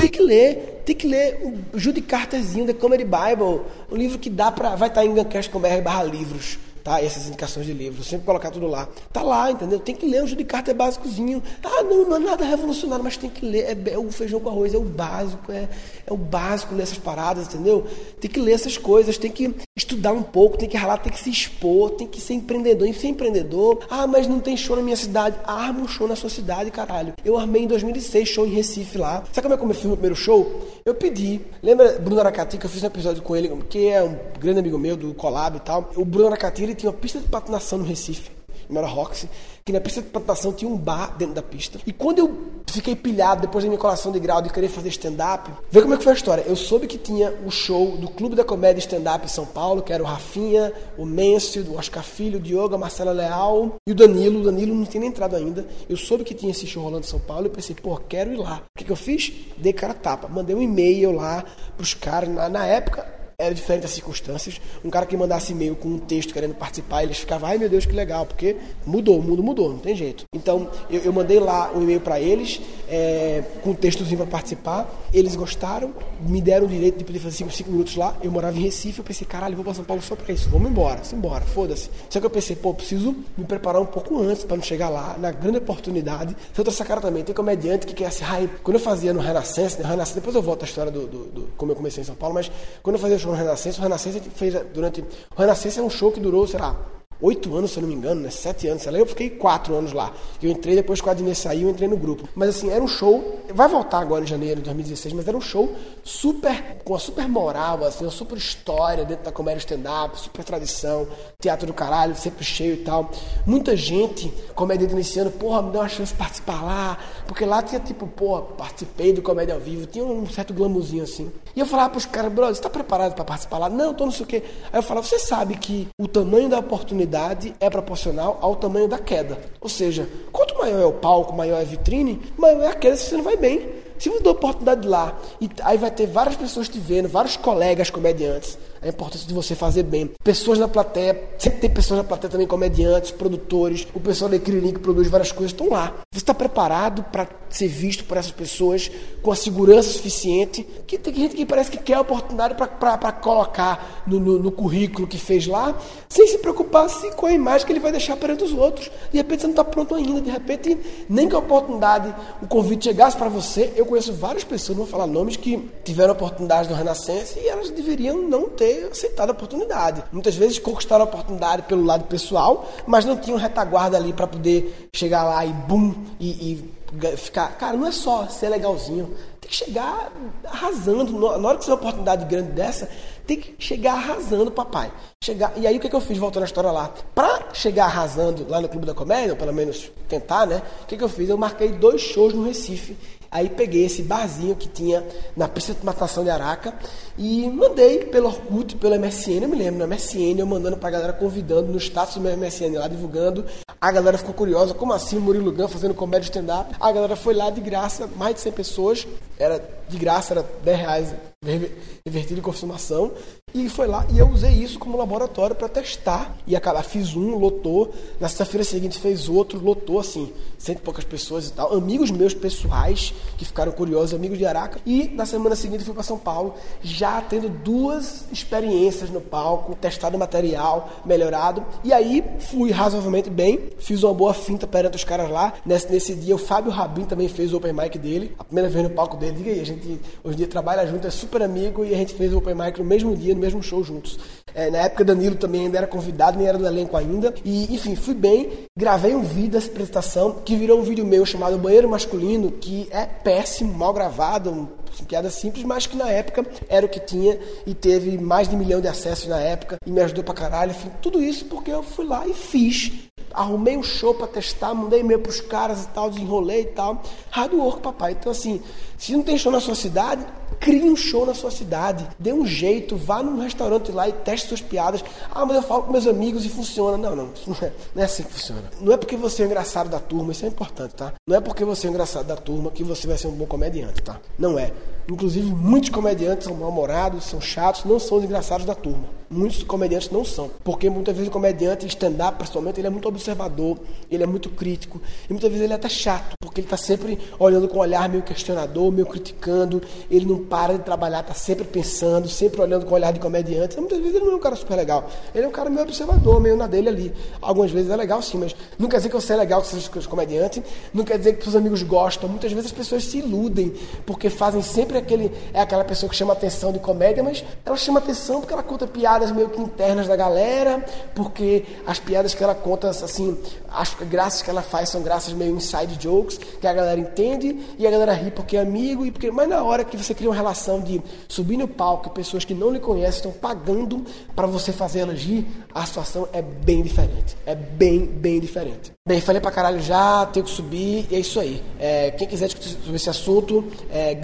tem 0.00 0.08
que 0.08 0.22
ler 0.22 0.82
tem 0.84 0.96
que 0.96 1.06
ler 1.06 1.40
o 1.74 1.78
Judy 1.78 2.00
Carterzinho, 2.00 2.66
The 2.66 2.72
Comedy 2.72 3.04
Bible, 3.04 3.60
um 3.92 3.96
livro 3.96 4.18
que 4.18 4.30
dá 4.30 4.50
para 4.50 4.74
vai 4.74 4.88
estar 4.88 5.02
tá 5.02 5.06
em 5.06 5.14
gancast.com.br 5.14 5.82
barra 5.82 6.04
livros 6.04 6.58
tá? 6.88 7.04
Essas 7.04 7.26
indicações 7.28 7.66
de 7.66 7.74
livros, 7.74 8.06
sempre 8.06 8.24
colocar 8.24 8.50
tudo 8.50 8.66
lá. 8.66 8.88
Tá 9.12 9.20
lá, 9.22 9.50
entendeu? 9.50 9.78
Tem 9.78 9.94
que 9.94 10.06
ler 10.06 10.24
o 10.24 10.26
Júlio 10.26 10.46
é 10.66 10.74
básicozinho. 10.74 11.42
Ah, 11.62 11.82
não, 11.82 12.08
não 12.08 12.16
é 12.16 12.18
nada 12.18 12.44
revolucionário, 12.44 13.04
mas 13.04 13.16
tem 13.16 13.28
que 13.28 13.44
ler. 13.44 13.64
É, 13.64 13.92
é, 13.92 13.98
o 13.98 14.10
feijão 14.10 14.40
com 14.40 14.48
arroz 14.48 14.72
é 14.72 14.78
o 14.78 14.82
básico, 14.82 15.52
é, 15.52 15.68
é 16.06 16.12
o 16.12 16.16
básico 16.16 16.74
ler 16.74 16.84
essas 16.84 16.98
paradas, 16.98 17.48
entendeu? 17.48 17.86
Tem 18.18 18.30
que 18.30 18.40
ler 18.40 18.52
essas 18.52 18.78
coisas, 18.78 19.18
tem 19.18 19.30
que 19.30 19.54
estudar 19.76 20.12
um 20.12 20.22
pouco, 20.22 20.56
tem 20.56 20.68
que 20.68 20.76
ralar, 20.76 20.98
tem 20.98 21.12
que 21.12 21.20
se 21.20 21.30
expor, 21.30 21.90
tem 21.90 22.06
que 22.06 22.20
ser 22.20 22.34
empreendedor. 22.34 22.88
E 22.88 22.94
ser 22.94 23.08
empreendedor, 23.08 23.80
ah, 23.90 24.06
mas 24.06 24.26
não 24.26 24.40
tem 24.40 24.56
show 24.56 24.74
na 24.74 24.82
minha 24.82 24.96
cidade. 24.96 25.36
Arma 25.44 25.82
um 25.82 25.88
show 25.88 26.08
na 26.08 26.16
sua 26.16 26.30
cidade, 26.30 26.70
caralho. 26.70 27.12
Eu 27.24 27.36
armei 27.36 27.62
em 27.62 27.66
2006 27.66 28.28
show 28.28 28.46
em 28.46 28.50
Recife 28.50 28.96
lá. 28.96 29.22
Sabe 29.32 29.42
como 29.42 29.54
é 29.54 29.56
que 29.58 29.64
eu 29.64 29.74
fiz 29.74 29.84
o 29.84 29.88
meu 29.88 29.96
primeiro 29.96 30.16
show? 30.16 30.78
Eu 30.84 30.94
pedi, 30.94 31.40
lembra 31.62 31.98
Bruno 31.98 32.20
Aracati, 32.20 32.56
que 32.56 32.64
eu 32.64 32.70
fiz 32.70 32.82
um 32.82 32.86
episódio 32.86 33.22
com 33.22 33.36
ele, 33.36 33.48
que 33.68 33.88
é 33.88 34.02
um 34.02 34.16
grande 34.40 34.60
amigo 34.60 34.78
meu 34.78 34.96
do 34.96 35.12
Collab 35.12 35.58
e 35.58 35.60
tal. 35.60 35.90
O 35.94 36.04
Bruno 36.04 36.28
Aracati, 36.28 36.62
ele 36.62 36.74
tinha 36.78 36.90
uma 36.90 36.96
pista 36.96 37.18
de 37.18 37.28
patinação 37.28 37.78
no 37.78 37.84
Recife, 37.84 38.30
não 38.68 38.78
era 38.78 38.86
Roxy, 38.86 39.28
que 39.64 39.72
na 39.72 39.80
pista 39.80 40.00
de 40.00 40.08
patinação 40.08 40.52
tinha 40.52 40.70
um 40.70 40.76
bar 40.76 41.14
dentro 41.18 41.34
da 41.34 41.42
pista. 41.42 41.78
E 41.86 41.92
quando 41.92 42.20
eu 42.20 42.38
fiquei 42.66 42.96
pilhado 42.96 43.42
depois 43.42 43.62
da 43.62 43.68
minha 43.68 43.78
colação 43.78 44.10
de 44.10 44.18
grau 44.18 44.40
de 44.40 44.50
querer 44.50 44.68
fazer 44.68 44.88
stand-up, 44.88 45.50
vê 45.70 45.82
como 45.82 45.92
é 45.92 45.96
que 45.96 46.04
foi 46.04 46.12
a 46.12 46.16
história. 46.16 46.42
Eu 46.46 46.56
soube 46.56 46.86
que 46.86 46.96
tinha 46.96 47.34
o 47.44 47.50
show 47.50 47.96
do 47.98 48.08
Clube 48.08 48.34
da 48.34 48.44
Comédia 48.44 48.80
Stand-Up 48.80 49.26
em 49.26 49.28
São 49.28 49.44
Paulo, 49.44 49.82
que 49.82 49.92
era 49.92 50.02
o 50.02 50.06
Rafinha, 50.06 50.72
o 50.96 51.04
Mêncio, 51.04 51.62
o 51.70 51.76
Oscar 51.76 52.02
Filho, 52.02 52.38
o 52.38 52.40
Diogo, 52.40 52.74
a 52.74 52.78
Marcela 52.78 53.12
Leal 53.12 53.76
e 53.86 53.92
o 53.92 53.94
Danilo. 53.94 54.40
O 54.40 54.44
Danilo 54.44 54.74
não 54.74 54.86
tinha 54.86 55.00
nem 55.00 55.10
entrado 55.10 55.36
ainda. 55.36 55.66
Eu 55.88 55.96
soube 55.96 56.24
que 56.24 56.34
tinha 56.34 56.50
esse 56.50 56.66
show 56.66 56.82
rolando 56.82 57.04
em 57.04 57.10
São 57.10 57.20
Paulo 57.20 57.46
e 57.46 57.50
pensei, 57.50 57.74
pô, 57.74 57.96
quero 58.08 58.32
ir 58.32 58.36
lá. 58.36 58.62
O 58.74 58.78
que, 58.78 58.84
que 58.84 58.92
eu 58.92 58.96
fiz? 58.96 59.32
Dei 59.56 59.72
cara 59.72 59.92
tapa. 59.92 60.28
Mandei 60.28 60.54
um 60.56 60.62
e-mail 60.62 61.12
lá 61.12 61.44
pros 61.76 61.92
caras. 61.92 62.30
Na, 62.30 62.48
na 62.48 62.64
época, 62.64 63.17
era 63.40 63.54
diferente 63.54 63.86
as 63.86 63.92
circunstâncias. 63.92 64.60
Um 64.84 64.90
cara 64.90 65.06
que 65.06 65.16
mandasse 65.16 65.52
e-mail 65.52 65.76
com 65.76 65.90
um 65.90 65.98
texto 66.00 66.34
querendo 66.34 66.56
participar, 66.56 67.04
eles 67.04 67.18
ficavam, 67.18 67.48
ai 67.48 67.56
meu 67.56 67.68
Deus, 67.68 67.86
que 67.86 67.92
legal, 67.92 68.26
porque 68.26 68.56
mudou, 68.84 69.20
o 69.20 69.22
mundo 69.22 69.44
mudou, 69.44 69.68
não 69.68 69.78
tem 69.78 69.94
jeito. 69.94 70.24
Então 70.34 70.68
eu, 70.90 71.02
eu 71.02 71.12
mandei 71.12 71.38
lá 71.38 71.70
um 71.72 71.80
e-mail 71.80 72.00
para 72.00 72.18
eles, 72.18 72.60
é, 72.88 73.44
com 73.62 73.70
um 73.70 73.74
textozinho 73.74 74.16
para 74.16 74.26
participar. 74.26 74.92
Eles 75.14 75.36
gostaram, 75.36 75.94
me 76.20 76.42
deram 76.42 76.66
o 76.66 76.68
direito 76.68 76.98
de 76.98 77.04
poder 77.04 77.20
fazer 77.20 77.48
5 77.48 77.70
minutos 77.70 77.94
lá. 77.94 78.16
Eu 78.24 78.32
morava 78.32 78.58
em 78.58 78.60
Recife, 78.60 78.98
eu 78.98 79.04
pensei, 79.04 79.24
caralho, 79.24 79.54
vou 79.54 79.64
para 79.64 79.74
São 79.74 79.84
Paulo 79.84 80.02
só 80.02 80.16
para 80.16 80.34
isso, 80.34 80.48
vamos 80.48 80.68
embora, 80.68 81.00
embora, 81.12 81.44
foda-se. 81.44 81.90
Só 82.10 82.18
que 82.18 82.26
eu 82.26 82.30
pensei, 82.30 82.56
pô, 82.56 82.74
preciso 82.74 83.14
me 83.36 83.44
preparar 83.44 83.80
um 83.80 83.86
pouco 83.86 84.20
antes 84.20 84.42
para 84.42 84.56
não 84.56 84.64
chegar 84.64 84.88
lá, 84.88 85.16
na 85.16 85.30
grande 85.30 85.58
oportunidade. 85.58 86.34
Tem 86.34 86.58
outra 86.58 86.74
sacada 86.74 87.02
também, 87.02 87.22
tem 87.22 87.32
comediante 87.32 87.86
que 87.86 87.94
quer 87.94 88.06
assim, 88.06 88.24
ai, 88.24 88.50
quando 88.64 88.78
eu 88.78 88.82
fazia 88.82 89.12
no 89.12 89.20
Renascença, 89.20 89.80
Renascença 89.86 90.16
depois 90.16 90.34
eu 90.34 90.42
volto 90.42 90.62
à 90.62 90.64
história 90.64 90.90
do, 90.90 91.06
do, 91.06 91.24
do, 91.26 91.48
como 91.56 91.70
eu 91.70 91.76
comecei 91.76 92.02
em 92.02 92.04
São 92.04 92.16
Paulo, 92.16 92.34
mas 92.34 92.50
quando 92.82 92.96
eu 92.96 93.00
fazia 93.00 93.27
no 93.28 93.36
Renascença, 93.36 93.78
o 93.78 93.82
Renascença 93.82 94.20
fez 94.34 94.54
durante. 94.72 95.00
O 95.00 95.40
Renascença 95.40 95.80
é 95.80 95.82
um 95.82 95.90
show 95.90 96.10
que 96.10 96.20
durou, 96.20 96.46
sei 96.46 96.58
lá, 96.60 96.76
oito 97.20 97.54
anos, 97.56 97.72
se 97.72 97.78
eu 97.78 97.82
não 97.82 97.88
me 97.88 97.94
engano, 97.94 98.20
né? 98.20 98.30
Sete 98.30 98.68
anos, 98.68 98.82
sei 98.82 98.92
lá. 98.92 98.98
Eu 98.98 99.06
fiquei 99.06 99.30
quatro 99.30 99.74
anos 99.74 99.92
lá. 99.92 100.12
Eu 100.42 100.50
entrei 100.50 100.74
depois 100.74 101.00
que 101.00 101.08
o 101.08 101.10
Adnet 101.10 101.36
saiu, 101.36 101.62
eu 101.62 101.70
entrei 101.70 101.88
no 101.88 101.96
grupo. 101.96 102.28
Mas 102.34 102.50
assim, 102.50 102.70
era 102.70 102.82
um 102.82 102.88
show. 102.88 103.40
Vai 103.52 103.68
voltar 103.68 103.98
agora 103.98 104.24
em 104.24 104.26
janeiro 104.26 104.56
de 104.56 104.64
2016, 104.64 105.14
mas 105.14 105.26
era 105.26 105.36
um 105.36 105.40
show 105.40 105.74
super, 106.04 106.78
com 106.84 106.92
uma 106.92 106.98
super 106.98 107.28
moral, 107.28 107.84
assim, 107.84 108.04
uma 108.04 108.10
super 108.10 108.36
história 108.36 109.04
dentro 109.04 109.24
da 109.24 109.32
comédia 109.32 109.58
stand-up, 109.58 110.18
super 110.18 110.44
tradição, 110.44 111.08
teatro 111.40 111.66
do 111.66 111.72
caralho, 111.72 112.14
sempre 112.14 112.44
cheio 112.44 112.74
e 112.74 112.78
tal. 112.78 113.10
Muita 113.46 113.76
gente, 113.76 114.32
comédia 114.54 114.86
iniciando, 114.86 115.30
porra, 115.30 115.62
me 115.62 115.70
deu 115.70 115.80
uma 115.80 115.88
chance 115.88 116.12
de 116.12 116.18
participar 116.18 116.62
lá. 116.62 116.98
Porque 117.28 117.44
lá 117.44 117.62
tinha 117.62 117.78
tipo, 117.78 118.06
porra, 118.06 118.40
participei 118.40 119.12
do 119.12 119.20
comédia 119.20 119.54
ao 119.54 119.60
vivo, 119.60 119.86
tinha 119.86 120.02
um 120.02 120.26
certo 120.26 120.54
glamourzinho 120.54 121.04
assim. 121.04 121.30
E 121.54 121.60
eu 121.60 121.66
falava 121.66 121.90
pros 121.90 122.06
caras, 122.06 122.32
brother, 122.32 122.54
você 122.56 122.62
tá 122.62 122.70
preparado 122.70 123.14
para 123.14 123.22
participar 123.22 123.58
lá? 123.58 123.68
Não, 123.68 123.92
tô 123.92 124.06
não 124.06 124.10
sei 124.10 124.24
o 124.24 124.26
quê. 124.26 124.42
Aí 124.72 124.78
eu 124.78 124.82
falava, 124.82 125.06
você 125.06 125.18
sabe 125.18 125.54
que 125.54 125.86
o 125.98 126.08
tamanho 126.08 126.48
da 126.48 126.58
oportunidade 126.58 127.54
é 127.60 127.68
proporcional 127.68 128.38
ao 128.40 128.56
tamanho 128.56 128.88
da 128.88 128.98
queda. 128.98 129.38
Ou 129.60 129.68
seja, 129.68 130.08
quanto 130.32 130.56
maior 130.58 130.80
é 130.80 130.86
o 130.86 130.92
palco, 130.92 131.36
maior 131.36 131.58
é 131.58 131.60
a 131.60 131.64
vitrine, 131.64 132.18
maior 132.38 132.62
é 132.62 132.68
a 132.68 132.74
queda 132.74 132.96
se 132.96 133.10
você 133.10 133.18
não 133.18 133.24
vai 133.24 133.36
bem. 133.36 133.68
Se 133.98 134.08
você 134.08 134.22
dá 134.22 134.30
oportunidade 134.30 134.88
lá, 134.88 135.18
e 135.38 135.50
aí 135.62 135.76
vai 135.76 135.90
ter 135.90 136.06
várias 136.06 136.36
pessoas 136.36 136.68
te 136.68 136.78
vendo, 136.78 137.08
vários 137.08 137.36
colegas 137.36 137.90
comediantes, 137.90 138.56
a 138.82 138.88
importância 138.88 139.26
de 139.26 139.34
você 139.34 139.54
fazer 139.54 139.82
bem. 139.82 140.10
Pessoas 140.22 140.58
na 140.58 140.68
plateia, 140.68 141.28
sempre 141.38 141.60
tem 141.60 141.70
pessoas 141.70 141.98
na 141.98 142.04
plateia 142.04 142.30
também, 142.30 142.46
comediantes, 142.46 143.10
produtores, 143.10 143.86
o 143.94 144.00
pessoal 144.00 144.30
da 144.30 144.36
Ecrilim 144.36 144.72
que 144.72 144.80
produz 144.80 145.08
várias 145.08 145.32
coisas, 145.32 145.52
estão 145.52 145.70
lá. 145.70 145.94
Você 146.12 146.18
está 146.18 146.34
preparado 146.34 147.02
para 147.04 147.28
ser 147.50 147.68
visto 147.68 148.04
por 148.04 148.16
essas 148.16 148.32
pessoas 148.32 148.90
com 149.22 149.32
a 149.32 149.36
segurança 149.36 149.90
suficiente? 149.90 150.66
Que 150.86 150.98
tem 150.98 151.14
gente 151.14 151.34
que 151.34 151.46
parece 151.46 151.70
que 151.70 151.78
quer 151.78 151.94
a 151.94 152.00
oportunidade 152.00 152.54
para 152.54 153.12
colocar 153.12 154.02
no, 154.06 154.20
no, 154.20 154.38
no, 154.38 154.52
currículo 154.52 155.06
que 155.06 155.18
fez 155.18 155.46
lá, 155.46 155.76
sem 156.08 156.26
se 156.26 156.38
preocupar 156.38 156.88
se, 156.88 157.10
com 157.12 157.26
a 157.26 157.32
imagem 157.32 157.66
que 157.66 157.72
ele 157.72 157.80
vai 157.80 157.92
deixar 157.92 158.16
perante 158.16 158.44
os 158.44 158.52
outros. 158.52 158.90
De 159.10 159.16
repente 159.16 159.40
você 159.40 159.46
não 159.46 159.52
está 159.52 159.64
pronto 159.64 159.94
ainda, 159.94 160.20
de 160.20 160.30
repente, 160.30 160.78
nem 161.08 161.28
que 161.28 161.34
a 161.34 161.38
oportunidade, 161.38 162.14
o 162.42 162.46
convite 162.46 162.84
chegasse 162.84 163.16
para 163.16 163.28
você. 163.28 163.72
Eu 163.76 163.86
conheço 163.86 164.12
várias 164.12 164.44
pessoas, 164.44 164.76
não 164.76 164.84
vou 164.84 164.92
falar 164.92 165.06
nomes, 165.06 165.36
que 165.36 165.68
tiveram 165.84 166.10
a 166.10 166.16
oportunidade 166.16 166.68
do 166.68 166.74
Renascença 166.74 167.38
e 167.38 167.48
elas 167.48 167.70
deveriam 167.70 168.16
não 168.22 168.48
ter 168.48 168.67
ter 168.68 168.88
aceitado 168.90 169.30
a 169.30 169.32
oportunidade. 169.32 170.04
Muitas 170.12 170.34
vezes 170.34 170.58
conquistaram 170.58 171.04
a 171.04 171.08
oportunidade 171.08 171.62
pelo 171.62 171.84
lado 171.84 172.04
pessoal, 172.04 172.68
mas 172.86 173.04
não 173.04 173.16
tinham 173.16 173.38
retaguarda 173.38 173.96
ali 173.96 174.12
para 174.12 174.26
poder 174.26 174.88
chegar 174.92 175.24
lá 175.24 175.44
e 175.44 175.52
bum, 175.52 175.94
e, 176.20 176.52
e 176.52 177.16
ficar. 177.16 177.56
Cara, 177.56 177.76
não 177.76 177.86
é 177.86 177.92
só 177.92 178.26
ser 178.26 178.48
legalzinho, 178.48 179.14
tem 179.40 179.50
que 179.50 179.56
chegar 179.56 180.12
arrasando. 180.44 181.12
Na 181.38 181.48
hora 181.48 181.58
que 181.58 181.64
você 181.64 181.70
tem 181.70 181.74
uma 181.74 181.80
oportunidade 181.80 182.24
grande 182.26 182.52
dessa, 182.52 182.88
tem 183.26 183.38
que 183.38 183.54
chegar 183.58 183.94
arrasando, 183.94 184.50
papai. 184.50 184.92
Chegar... 185.22 185.52
E 185.56 185.66
aí 185.66 185.76
o 185.76 185.80
que, 185.80 185.88
que 185.88 185.96
eu 185.96 186.00
fiz 186.00 186.18
voltando 186.18 186.42
à 186.42 186.46
história 186.46 186.70
lá? 186.70 186.92
Pra 187.14 187.48
chegar 187.52 187.86
arrasando 187.86 188.46
lá 188.48 188.60
no 188.60 188.68
Clube 188.68 188.86
da 188.86 188.94
Comédia, 188.94 189.32
ou 189.32 189.36
pelo 189.36 189.52
menos 189.52 189.90
tentar, 190.08 190.46
né? 190.46 190.62
O 190.82 190.86
que, 190.86 190.96
que 190.96 191.04
eu 191.04 191.08
fiz? 191.08 191.28
Eu 191.28 191.36
marquei 191.36 191.72
dois 191.72 192.00
shows 192.00 192.34
no 192.34 192.44
Recife 192.44 192.96
Aí 193.30 193.48
peguei 193.48 193.84
esse 193.84 194.02
barzinho 194.02 194.56
que 194.56 194.68
tinha 194.68 195.04
na 195.36 195.46
pista 195.48 195.74
de 195.74 195.84
matação 195.84 196.24
de 196.24 196.30
Araca 196.30 196.74
e 197.16 197.48
mandei 197.48 198.06
pelo 198.06 198.28
Orkut, 198.28 198.76
pelo 198.76 198.98
MSN, 198.98 199.42
eu 199.42 199.48
me 199.48 199.56
lembro, 199.56 199.80
no 199.80 199.86
MSN, 199.86 200.38
eu 200.38 200.46
mandando 200.46 200.76
pra 200.76 200.90
galera, 200.90 201.12
convidando 201.12 201.70
no 201.70 201.78
status 201.78 202.14
do 202.14 202.20
meu 202.20 202.36
MSN 202.36 202.78
lá, 202.78 202.88
divulgando. 202.88 203.44
A 203.80 203.92
galera 203.92 204.18
ficou 204.18 204.34
curiosa, 204.34 204.74
como 204.74 204.92
assim 204.92 205.18
Murilo 205.18 205.52
Gun 205.52 205.68
fazendo 205.68 205.94
comédia 205.94 206.24
stand-up? 206.24 206.74
A 206.80 206.90
galera 206.90 207.14
foi 207.14 207.34
lá 207.34 207.50
de 207.50 207.60
graça, 207.60 208.08
mais 208.16 208.34
de 208.34 208.40
100 208.40 208.52
pessoas, 208.52 209.06
era 209.38 209.62
de 209.88 209.98
graça, 209.98 210.34
era 210.34 210.44
10 210.64 210.78
reais 210.78 211.14
revertido 211.44 212.40
em 212.40 212.42
consumação. 212.42 213.12
E 213.54 213.66
foi 213.70 213.86
lá 213.86 214.06
e 214.12 214.18
eu 214.18 214.28
usei 214.28 214.50
isso 214.50 214.78
como 214.78 214.98
laboratório 214.98 215.56
para 215.56 215.68
testar. 215.68 216.36
E 216.46 216.54
acabar, 216.54 216.82
fiz 216.82 217.14
um, 217.16 217.36
lotou. 217.36 217.94
Na 218.20 218.28
sexta-feira 218.28 218.64
seguinte 218.64 218.98
fez 218.98 219.28
outro, 219.28 219.58
lotou 219.58 220.00
assim, 220.00 220.30
cento 220.58 220.78
e 220.78 220.82
poucas 220.82 221.04
pessoas 221.04 221.46
e 221.46 221.52
tal. 221.52 221.72
Amigos 221.72 222.10
meus 222.10 222.34
pessoais 222.34 223.14
que 223.38 223.44
ficaram 223.44 223.72
curiosos, 223.72 224.14
amigos 224.14 224.36
de 224.36 224.44
Araca. 224.44 224.80
E 224.84 225.08
na 225.08 225.24
semana 225.24 225.56
seguinte 225.56 225.84
fui 225.84 225.94
para 225.94 226.02
São 226.02 226.18
Paulo, 226.18 226.54
já 226.82 227.22
tendo 227.22 227.48
duas 227.48 228.24
experiências 228.30 229.08
no 229.08 229.20
palco, 229.20 229.74
testado 229.76 230.18
material, 230.18 230.90
melhorado. 231.06 231.64
E 231.82 231.92
aí 231.92 232.22
fui 232.38 232.70
razoavelmente 232.70 233.30
bem, 233.30 233.70
fiz 233.78 234.02
uma 234.02 234.12
boa 234.12 234.34
finta 234.34 234.66
perante 234.66 234.96
os 234.96 235.04
caras 235.04 235.30
lá. 235.30 235.54
Nesse, 235.64 235.90
nesse 235.90 236.14
dia 236.14 236.34
o 236.34 236.38
Fábio 236.38 236.70
Rabin 236.70 237.04
também 237.04 237.28
fez 237.28 237.54
o 237.54 237.56
open 237.56 237.72
mic 237.72 237.96
dele, 237.98 238.34
a 238.38 238.44
primeira 238.44 238.68
vez 238.68 238.84
no 238.84 238.90
palco 238.90 239.16
dele. 239.16 239.36
Diga 239.36 239.52
aí, 239.52 239.60
a 239.60 239.64
gente 239.64 240.00
hoje 240.22 240.34
em 240.34 240.38
dia 240.38 240.46
trabalha 240.46 240.86
junto, 240.86 241.06
é 241.06 241.10
super 241.10 241.27
amigo 241.36 241.84
e 241.84 241.94
a 241.94 241.96
gente 241.96 242.14
fez 242.14 242.32
o 242.32 242.38
open 242.38 242.54
mic 242.54 242.78
no 242.78 242.84
mesmo 242.84 243.16
dia, 243.16 243.34
no 243.34 243.40
mesmo 243.40 243.62
show 243.62 243.82
juntos. 243.84 244.18
É, 244.54 244.70
na 244.70 244.78
época 244.78 245.04
Danilo 245.04 245.36
também 245.36 245.62
ainda 245.62 245.78
era 245.78 245.86
convidado, 245.86 246.38
nem 246.38 246.46
era 246.46 246.58
do 246.58 246.66
elenco 246.66 246.96
ainda. 246.96 247.34
E 247.44 247.74
enfim, 247.74 247.94
fui 247.94 248.14
bem, 248.14 248.50
gravei 248.76 249.14
um 249.14 249.22
vídeo 249.22 249.50
dessa 249.50 249.68
apresentação 249.68 250.36
que 250.44 250.56
virou 250.56 250.80
um 250.80 250.82
vídeo 250.82 251.04
meu 251.04 251.24
chamado 251.26 251.58
Banheiro 251.58 251.88
Masculino, 251.88 252.50
que 252.52 252.88
é 252.90 253.04
péssimo, 253.04 253.72
mal 253.72 253.92
gravado, 253.92 254.50
um 254.50 254.68
piada 255.04 255.30
simples, 255.30 255.64
mas 255.64 255.86
que 255.86 255.96
na 255.96 256.08
época 256.10 256.44
era 256.68 256.84
o 256.84 256.88
que 256.88 257.00
tinha 257.00 257.38
e 257.66 257.74
teve 257.74 258.18
mais 258.18 258.48
de 258.48 258.54
um 258.54 258.58
milhão 258.58 258.80
de 258.80 258.88
acessos 258.88 259.28
na 259.28 259.40
época 259.40 259.78
e 259.84 259.90
me 259.90 260.00
ajudou 260.00 260.24
pra 260.24 260.34
caralho. 260.34 260.70
Enfim, 260.70 260.90
tudo 261.00 261.22
isso 261.22 261.44
porque 261.46 261.70
eu 261.70 261.82
fui 261.82 262.04
lá 262.04 262.26
e 262.26 262.34
fiz. 262.34 262.92
Arrumei 263.32 263.76
um 263.76 263.82
show 263.82 264.14
para 264.14 264.26
testar, 264.26 264.74
mandei 264.74 265.00
e-mail 265.00 265.20
pros 265.20 265.40
caras 265.40 265.84
e 265.84 265.88
tal, 265.88 266.10
desenrolei 266.10 266.62
e 266.62 266.66
tal. 266.66 267.02
Hard 267.30 267.52
work, 267.52 267.80
papai. 267.80 268.12
Então, 268.12 268.32
assim, 268.32 268.60
se 268.96 269.12
não 269.12 269.22
tem 269.22 269.38
show 269.38 269.52
na 269.52 269.60
sua 269.60 269.74
cidade, 269.74 270.24
crie 270.60 270.90
um 270.90 270.96
show 270.96 271.24
na 271.26 271.34
sua 271.34 271.50
cidade. 271.50 272.06
Dê 272.18 272.32
um 272.32 272.46
jeito, 272.46 272.96
vá 272.96 273.22
num 273.22 273.40
restaurante 273.40 273.92
lá 273.92 274.08
e 274.08 274.12
teste 274.12 274.48
suas 274.48 274.60
piadas. 274.60 275.04
Ah, 275.30 275.44
mas 275.44 275.56
eu 275.56 275.62
falo 275.62 275.84
com 275.84 275.92
meus 275.92 276.06
amigos 276.06 276.44
e 276.44 276.48
funciona. 276.48 276.96
Não, 276.96 277.16
não, 277.16 277.32
isso 277.32 277.50
não 277.50 277.56
é, 277.60 277.72
não 277.94 278.02
é 278.02 278.04
assim 278.04 278.22
que 278.22 278.32
funciona. 278.32 278.64
Não 278.80 278.92
é 278.92 278.96
porque 278.96 279.16
você 279.16 279.42
é 279.42 279.46
engraçado 279.46 279.88
da 279.88 279.98
turma, 279.98 280.32
isso 280.32 280.44
é 280.44 280.48
importante, 280.48 280.94
tá? 280.94 281.12
Não 281.26 281.36
é 281.36 281.40
porque 281.40 281.64
você 281.64 281.86
é 281.86 281.90
engraçado 281.90 282.26
da 282.26 282.36
turma 282.36 282.70
que 282.70 282.84
você 282.84 283.06
vai 283.06 283.18
ser 283.18 283.28
um 283.28 283.32
bom 283.32 283.46
comediante, 283.46 284.02
tá? 284.02 284.20
Não 284.38 284.58
é. 284.58 284.72
Inclusive, 285.10 285.50
muitos 285.50 285.90
comediantes 285.90 286.46
são 286.46 286.54
mal-humorados, 286.54 287.24
são 287.24 287.40
chatos, 287.40 287.84
não 287.84 287.98
são 287.98 288.18
os 288.18 288.24
engraçados 288.24 288.66
da 288.66 288.74
turma. 288.74 289.17
Muitos 289.30 289.62
comediantes 289.62 290.10
não 290.10 290.24
são. 290.24 290.50
Porque 290.64 290.88
muitas 290.88 291.14
vezes 291.14 291.28
o 291.28 291.32
comediante 291.32 291.86
stand-up, 291.86 292.38
principalmente, 292.38 292.80
ele 292.80 292.86
é 292.86 292.90
muito 292.90 293.06
observador, 293.08 293.78
ele 294.10 294.22
é 294.22 294.26
muito 294.26 294.48
crítico. 294.48 295.00
E 295.28 295.32
muitas 295.32 295.50
vezes 295.50 295.64
ele 295.64 295.72
é 295.72 295.76
até 295.76 295.88
chato, 295.88 296.32
porque 296.40 296.60
ele 296.60 296.66
está 296.66 296.76
sempre 296.76 297.18
olhando 297.38 297.68
com 297.68 297.76
um 297.76 297.80
olhar 297.80 298.08
meio 298.08 298.22
questionador, 298.22 298.90
meio 298.90 299.06
criticando. 299.06 299.82
Ele 300.10 300.24
não 300.24 300.44
para 300.44 300.78
de 300.78 300.84
trabalhar, 300.84 301.20
está 301.20 301.34
sempre 301.34 301.64
pensando, 301.64 302.28
sempre 302.28 302.60
olhando 302.60 302.86
com 302.86 302.92
o 302.92 302.94
olhar 302.94 303.12
de 303.12 303.20
comediante. 303.20 303.76
E 303.76 303.80
muitas 303.80 303.98
vezes 303.98 304.14
ele 304.14 304.24
não 304.24 304.32
é 304.32 304.36
um 304.36 304.40
cara 304.40 304.56
super 304.56 304.76
legal. 304.76 305.10
Ele 305.34 305.44
é 305.44 305.48
um 305.48 305.52
cara 305.52 305.68
meio 305.68 305.82
observador, 305.82 306.40
meio 306.40 306.56
na 306.56 306.66
dele 306.66 306.88
ali. 306.88 307.14
Algumas 307.42 307.70
vezes 307.70 307.90
é 307.90 307.96
legal 307.96 308.22
sim, 308.22 308.38
mas 308.38 308.56
não 308.78 308.88
quer 308.88 308.96
dizer 308.96 309.10
que 309.10 309.14
você 309.14 309.34
é 309.34 309.36
legal 309.36 309.60
que 309.60 309.68
seja 309.68 310.08
comediante, 310.08 310.62
não 310.94 311.04
quer 311.04 311.18
dizer 311.18 311.34
que 311.34 311.42
seus 311.42 311.54
amigos 311.54 311.82
gostam. 311.82 312.28
Muitas 312.28 312.50
vezes 312.52 312.70
as 312.70 312.76
pessoas 312.76 313.04
se 313.04 313.18
iludem, 313.18 313.74
porque 314.06 314.30
fazem 314.30 314.62
sempre 314.62 314.96
aquele. 314.96 315.30
É 315.52 315.60
aquela 315.60 315.84
pessoa 315.84 316.08
que 316.08 316.16
chama 316.16 316.32
atenção 316.32 316.72
de 316.72 316.78
comédia, 316.78 317.22
mas 317.22 317.44
ela 317.64 317.76
chama 317.76 317.98
atenção 317.98 318.40
porque 318.40 318.52
ela 318.54 318.62
conta 318.62 318.86
piadas 319.18 319.32
meio 319.32 319.48
que 319.50 319.60
internas 319.60 320.06
da 320.06 320.14
galera, 320.14 320.84
porque 321.14 321.64
as 321.86 321.98
piadas 321.98 322.34
que 322.34 322.42
ela 322.42 322.54
conta, 322.54 322.88
assim, 322.88 323.36
as 323.70 323.94
graças 323.94 324.42
que 324.42 324.50
ela 324.50 324.62
faz 324.62 324.88
são 324.88 325.02
graças 325.02 325.34
meio 325.34 325.56
inside 325.56 325.98
jokes, 326.00 326.38
que 326.38 326.66
a 326.66 326.72
galera 326.72 327.00
entende 327.00 327.58
e 327.78 327.86
a 327.86 327.90
galera 327.90 328.12
ri 328.12 328.30
porque 328.30 328.56
é 328.56 328.60
amigo, 328.60 329.04
e 329.04 329.10
porque. 329.10 329.30
Mas 329.30 329.48
na 329.48 329.62
hora 329.62 329.84
que 329.84 329.96
você 329.96 330.14
cria 330.14 330.30
uma 330.30 330.36
relação 330.36 330.80
de 330.80 331.02
subir 331.28 331.56
no 331.56 331.66
palco 331.66 332.08
e 332.08 332.12
pessoas 332.12 332.44
que 332.44 332.54
não 332.54 332.70
lhe 332.70 332.78
conhecem 332.78 333.18
estão 333.18 333.32
pagando 333.32 334.04
para 334.34 334.46
você 334.46 334.72
fazer 334.72 335.00
elas 335.00 335.20
rir, 335.20 335.46
a 335.74 335.84
situação 335.84 336.28
é 336.32 336.40
bem 336.40 336.82
diferente. 336.82 337.36
É 337.44 337.54
bem, 337.54 338.06
bem 338.06 338.40
diferente. 338.40 338.92
Bem, 339.06 339.22
falei 339.22 339.40
pra 339.40 339.50
caralho 339.50 339.80
já, 339.80 340.26
tenho 340.26 340.44
que 340.44 340.52
subir, 340.52 341.06
e 341.10 341.16
é 341.16 341.18
isso 341.18 341.40
aí. 341.40 341.62
É, 341.80 342.10
quem 342.10 342.28
quiser 342.28 342.46
discutir 342.46 342.70
sobre 342.72 342.96
esse 342.96 343.08
assunto, 343.08 343.64
é 343.90 344.14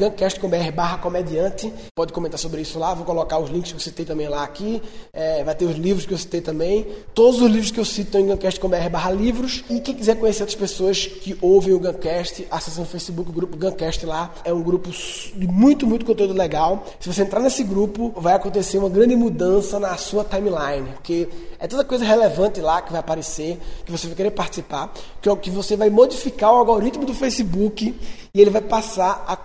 barra 0.71 0.99
comediante, 0.99 1.73
pode 1.95 2.13
comentar 2.13 2.39
sobre 2.39 2.61
isso 2.61 2.79
lá, 2.79 2.93
vou 2.93 3.07
colocar 3.07 3.39
os 3.39 3.49
links 3.49 3.73
que 3.73 3.77
eu 3.77 3.81
citei 3.81 4.05
também 4.05 4.29
lá 4.29 4.45
aqui, 4.45 4.83
é, 5.12 5.44
vai 5.44 5.55
ter 5.55 5.64
os 5.64 5.77
livros 5.77 6.07
que 6.07 6.12
eu 6.12 6.18
citei 6.18 6.40
também, 6.40 6.87
todos 7.14 7.40
os 7.40 7.51
livros 7.51 7.70
que 7.70 7.81
eu 7.81 7.85
cito 7.85 8.09
estão 8.09 8.20
em 8.20 8.27
guncast.com.br 8.27 8.88
barra 8.90 9.11
livros, 9.11 9.64
e 9.70 9.81
quem 9.81 9.94
quiser 9.94 10.16
conhecer 10.16 10.42
outras 10.42 10.59
pessoas 10.59 11.07
que 11.07 11.37
ouvem 11.40 11.75
o 11.75 11.79
Guncast, 11.79 12.47
acessa 12.51 12.81
no 12.81 12.87
Facebook 12.87 13.31
o 13.31 13.33
grupo 13.33 13.57
Guncast 13.57 14.05
lá, 14.07 14.33
é 14.44 14.53
um 14.53 14.62
grupo 14.62 14.90
de 14.90 15.47
muito, 15.47 15.87
muito 15.87 16.05
conteúdo 16.05 16.35
legal. 16.35 16.85
Se 17.01 17.12
você 17.12 17.23
entrar 17.23 17.40
nesse 17.40 17.62
grupo, 17.64 18.12
vai 18.16 18.35
acontecer 18.35 18.79
uma 18.79 18.88
grande 18.88 19.16
mudança 19.16 19.79
na 19.79 19.97
sua 19.97 20.25
timeline, 20.25 20.88
porque 20.94 21.29
é 21.59 21.66
toda 21.66 21.85
coisa 21.85 22.05
relevante 22.05 22.61
lá 22.61 22.83
que 22.83 22.90
vai 22.90 23.01
aparecer, 23.01 23.59
que 23.85 23.92
você 23.92 24.07
vai 24.07 24.16
querer 24.16 24.31
participar, 24.31 24.92
que 25.20 25.29
é 25.29 25.33
o 25.33 25.37
que 25.37 25.51
você 25.51 25.77
vai 25.77 25.90
modificar 25.90 26.53
o 26.53 26.57
algoritmo 26.57 27.05
do 27.05 27.14
Facebook 27.14 27.94
e 28.35 28.40
ele 28.40 28.51
vai 28.51 28.61
passar 28.61 29.25
a 29.29 29.37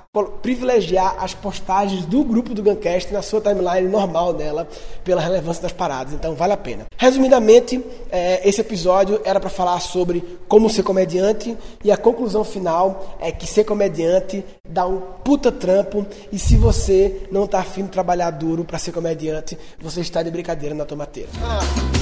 privilegiar 0.41 1.15
as 1.19 1.35
postagens 1.35 2.05
do 2.05 2.23
grupo 2.23 2.55
do 2.55 2.63
Guncast 2.63 3.13
na 3.13 3.21
sua 3.21 3.39
timeline 3.39 3.87
normal 3.87 4.33
dela, 4.33 4.67
pela 5.03 5.21
relevância 5.21 5.61
das 5.61 5.71
paradas. 5.71 6.13
Então 6.13 6.33
vale 6.33 6.53
a 6.53 6.57
pena. 6.57 6.87
Resumidamente, 6.97 7.83
é, 8.11 8.47
esse 8.49 8.61
episódio 8.61 9.21
era 9.23 9.39
para 9.39 9.49
falar 9.49 9.79
sobre 9.79 10.39
como 10.47 10.69
ser 10.69 10.81
comediante 10.81 11.55
e 11.83 11.91
a 11.91 11.97
conclusão 11.97 12.43
final 12.43 13.17
é 13.19 13.31
que 13.31 13.45
ser 13.45 13.63
comediante 13.63 14.43
dá 14.67 14.87
um 14.87 14.99
puta 15.23 15.51
trampo 15.51 16.05
e 16.31 16.39
se 16.39 16.57
você 16.57 17.27
não 17.31 17.45
tá 17.45 17.59
afim 17.59 17.83
de 17.83 17.89
trabalhar 17.89 18.31
duro 18.31 18.65
para 18.65 18.79
ser 18.79 18.91
comediante, 18.91 19.55
você 19.79 20.01
está 20.01 20.23
de 20.23 20.31
brincadeira 20.31 20.73
na 20.73 20.85
tomateira. 20.85 21.29
Ah, 21.43 21.59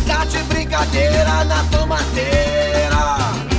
tá 0.08 0.23
de 0.23 0.38
brincadeira 0.43 1.43
na 1.43 1.63
tomateira. 1.65 3.57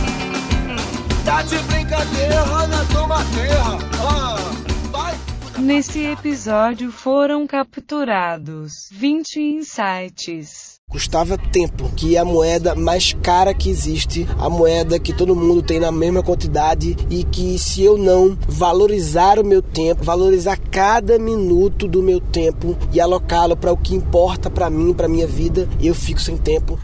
Tá 1.28 1.42
de 1.42 1.58
brincadeira 1.58 2.42
na 2.68 2.84
tua 2.86 3.18
terra. 3.34 3.78
Ah, 4.00 5.58
Nesse 5.58 6.06
episódio 6.06 6.90
foram 6.90 7.46
capturados 7.46 8.88
20 8.90 9.38
insights. 9.38 10.78
Custava 10.88 11.36
tempo, 11.36 11.90
que 11.94 12.16
é 12.16 12.18
a 12.18 12.24
moeda 12.24 12.74
mais 12.74 13.12
cara 13.12 13.52
que 13.52 13.68
existe, 13.68 14.26
a 14.38 14.48
moeda 14.48 14.98
que 14.98 15.12
todo 15.12 15.36
mundo 15.36 15.60
tem 15.60 15.78
na 15.78 15.92
mesma 15.92 16.22
quantidade 16.22 16.96
e 17.10 17.22
que 17.24 17.58
se 17.58 17.82
eu 17.82 17.98
não 17.98 18.34
valorizar 18.48 19.38
o 19.38 19.44
meu 19.44 19.60
tempo, 19.60 20.02
valorizar 20.02 20.56
cada 20.56 21.18
minuto 21.18 21.86
do 21.86 22.02
meu 22.02 22.20
tempo 22.20 22.74
e 22.90 22.98
alocá-lo 22.98 23.54
para 23.54 23.70
o 23.70 23.76
que 23.76 23.94
importa 23.94 24.48
para 24.48 24.70
mim, 24.70 24.94
para 24.94 25.06
minha 25.06 25.26
vida, 25.26 25.68
eu 25.78 25.94
fico 25.94 26.22
sem 26.22 26.38
tempo. 26.38 26.78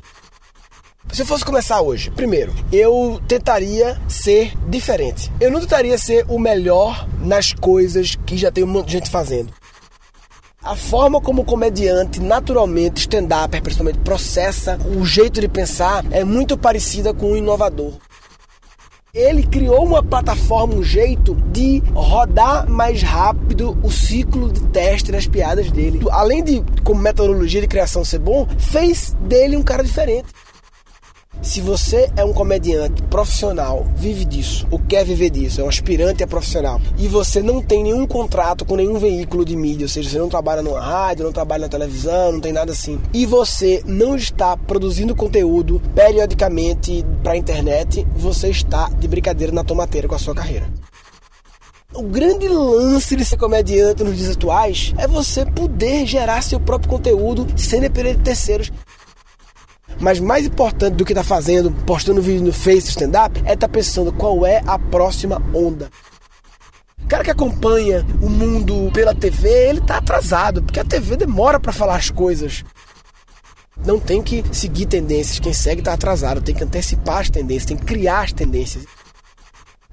Se 1.15 1.23
eu 1.23 1.27
fosse 1.27 1.45
começar 1.45 1.81
hoje, 1.81 2.11
primeiro, 2.11 2.53
eu 2.73 3.21
tentaria 3.29 3.97
ser 4.09 4.53
diferente. 4.69 5.31
Eu 5.41 5.49
não 5.49 5.61
tentaria 5.61 5.97
ser 5.97 6.27
o 6.29 6.41
melhor 6.41 7.09
nas 7.21 7.53
coisas 7.53 8.17
que 8.27 8.37
já 8.37 8.51
tem 8.51 8.65
um 8.65 8.67
monte 8.67 8.87
de 8.87 8.93
gente 8.95 9.09
fazendo. 9.09 9.53
A 10.61 10.75
forma 10.75 11.21
como 11.21 11.43
o 11.43 11.45
comediante, 11.45 12.21
naturalmente, 12.21 13.03
stand-up, 13.03 13.61
principalmente, 13.61 14.01
processa 14.01 14.77
o 14.99 15.07
jeito 15.07 15.41
de 15.41 15.47
pensar 15.47 16.05
é 16.11 16.25
muito 16.25 16.59
parecida 16.59 17.15
com 17.15 17.31
o 17.31 17.37
inovador. 17.37 17.93
Ele 19.15 19.45
criou 19.45 19.85
uma 19.85 20.03
plataforma, 20.03 20.75
um 20.75 20.83
jeito 20.83 21.37
de 21.53 21.81
rodar 21.95 22.69
mais 22.69 23.05
rápido 23.05 23.79
o 23.85 23.89
ciclo 23.93 24.53
de 24.53 24.63
teste 24.63 25.13
das 25.13 25.29
piadas 25.29 25.71
dele. 25.71 26.01
Além 26.11 26.43
de, 26.43 26.65
como 26.83 27.01
metodologia 27.01 27.61
de 27.61 27.69
criação 27.69 28.05
ser 28.05 28.19
bom, 28.19 28.49
fez 28.59 29.15
dele 29.21 29.57
um 29.57 29.63
cara 29.63 29.85
diferente. 29.85 30.27
Se 31.45 31.61
você 31.61 32.11
é 32.17 32.25
um 32.25 32.33
comediante 32.33 33.03
profissional, 33.03 33.87
vive 33.95 34.25
disso, 34.25 34.67
ou 34.71 34.79
quer 34.79 35.05
viver 35.05 35.29
disso, 35.29 35.61
é 35.61 35.65
um 35.65 35.69
aspirante 35.69 36.23
a 36.23 36.27
profissional, 36.27 36.81
e 36.97 37.07
você 37.07 37.43
não 37.43 37.61
tem 37.61 37.83
nenhum 37.83 38.07
contrato 38.07 38.65
com 38.65 38.77
nenhum 38.77 38.99
veículo 38.99 39.45
de 39.45 39.55
mídia, 39.55 39.85
ou 39.85 39.89
seja, 39.91 40.09
você 40.09 40.19
não 40.19 40.31
trabalha 40.31 40.63
numa 40.63 40.81
rádio, 40.81 41.23
não 41.23 41.33
trabalha 41.33 41.65
na 41.65 41.69
televisão, 41.69 42.33
não 42.33 42.41
tem 42.41 42.51
nada 42.51 42.73
assim, 42.73 42.99
e 43.13 43.27
você 43.27 43.83
não 43.85 44.17
está 44.17 44.57
produzindo 44.57 45.15
conteúdo 45.15 45.83
periodicamente 45.95 47.05
para 47.23 47.33
a 47.33 47.37
internet, 47.37 48.07
você 48.17 48.49
está 48.49 48.89
de 48.89 49.07
brincadeira 49.07 49.53
na 49.53 49.63
tomateira 49.63 50.09
com 50.09 50.15
a 50.15 50.19
sua 50.19 50.35
carreira. 50.35 50.67
O 51.93 52.03
grande 52.03 52.49
lance 52.49 53.15
de 53.15 53.25
ser 53.25 53.37
comediante 53.37 54.03
nos 54.03 54.17
dias 54.17 54.31
atuais 54.31 54.93
é 54.99 55.07
você 55.07 55.47
poder 55.47 56.05
gerar 56.07 56.43
seu 56.43 56.59
próprio 56.59 56.91
conteúdo 56.91 57.47
sem 57.55 57.81
depender 57.81 58.17
de 58.17 58.23
terceiros. 58.23 58.73
Mas 60.01 60.21
mais 60.21 60.47
importante 60.47 60.95
do 60.95 61.05
que 61.05 61.15
tá 61.15 61.25
fazendo, 61.25 61.71
postando 61.85 62.21
vídeo 62.21 62.45
no 62.45 62.53
Face 62.53 62.89
stand-up, 62.89 63.41
é 63.45 63.57
tá 63.57 63.69
pensando 63.69 64.13
qual 64.13 64.45
é 64.45 64.63
a 64.67 64.79
próxima 64.79 65.43
onda. 65.55 65.91
O 67.03 67.07
cara 67.07 67.23
que 67.23 67.31
acompanha 67.31 68.05
o 68.23 68.29
mundo 68.29 68.91
pela 68.93 69.15
TV, 69.15 69.49
ele 69.49 69.81
tá 69.81 69.99
atrasado, 69.99 70.63
porque 70.63 70.81
a 70.81 70.85
TV 70.85 71.17
demora 71.17 71.61
para 71.61 71.73
falar 71.73 71.97
as 71.97 72.11
coisas. 72.11 72.65
Não 73.85 74.01
tem 74.01 74.23
que 74.23 74.43
seguir 74.53 74.87
tendências. 74.87 75.39
Quem 75.39 75.53
segue 75.53 75.81
está 75.81 75.93
atrasado. 75.93 76.41
Tem 76.41 76.55
que 76.55 76.65
antecipar 76.65 77.19
as 77.19 77.29
tendências, 77.29 77.67
tem 77.67 77.77
que 77.77 77.85
criar 77.85 78.23
as 78.23 78.33
tendências. 78.33 78.85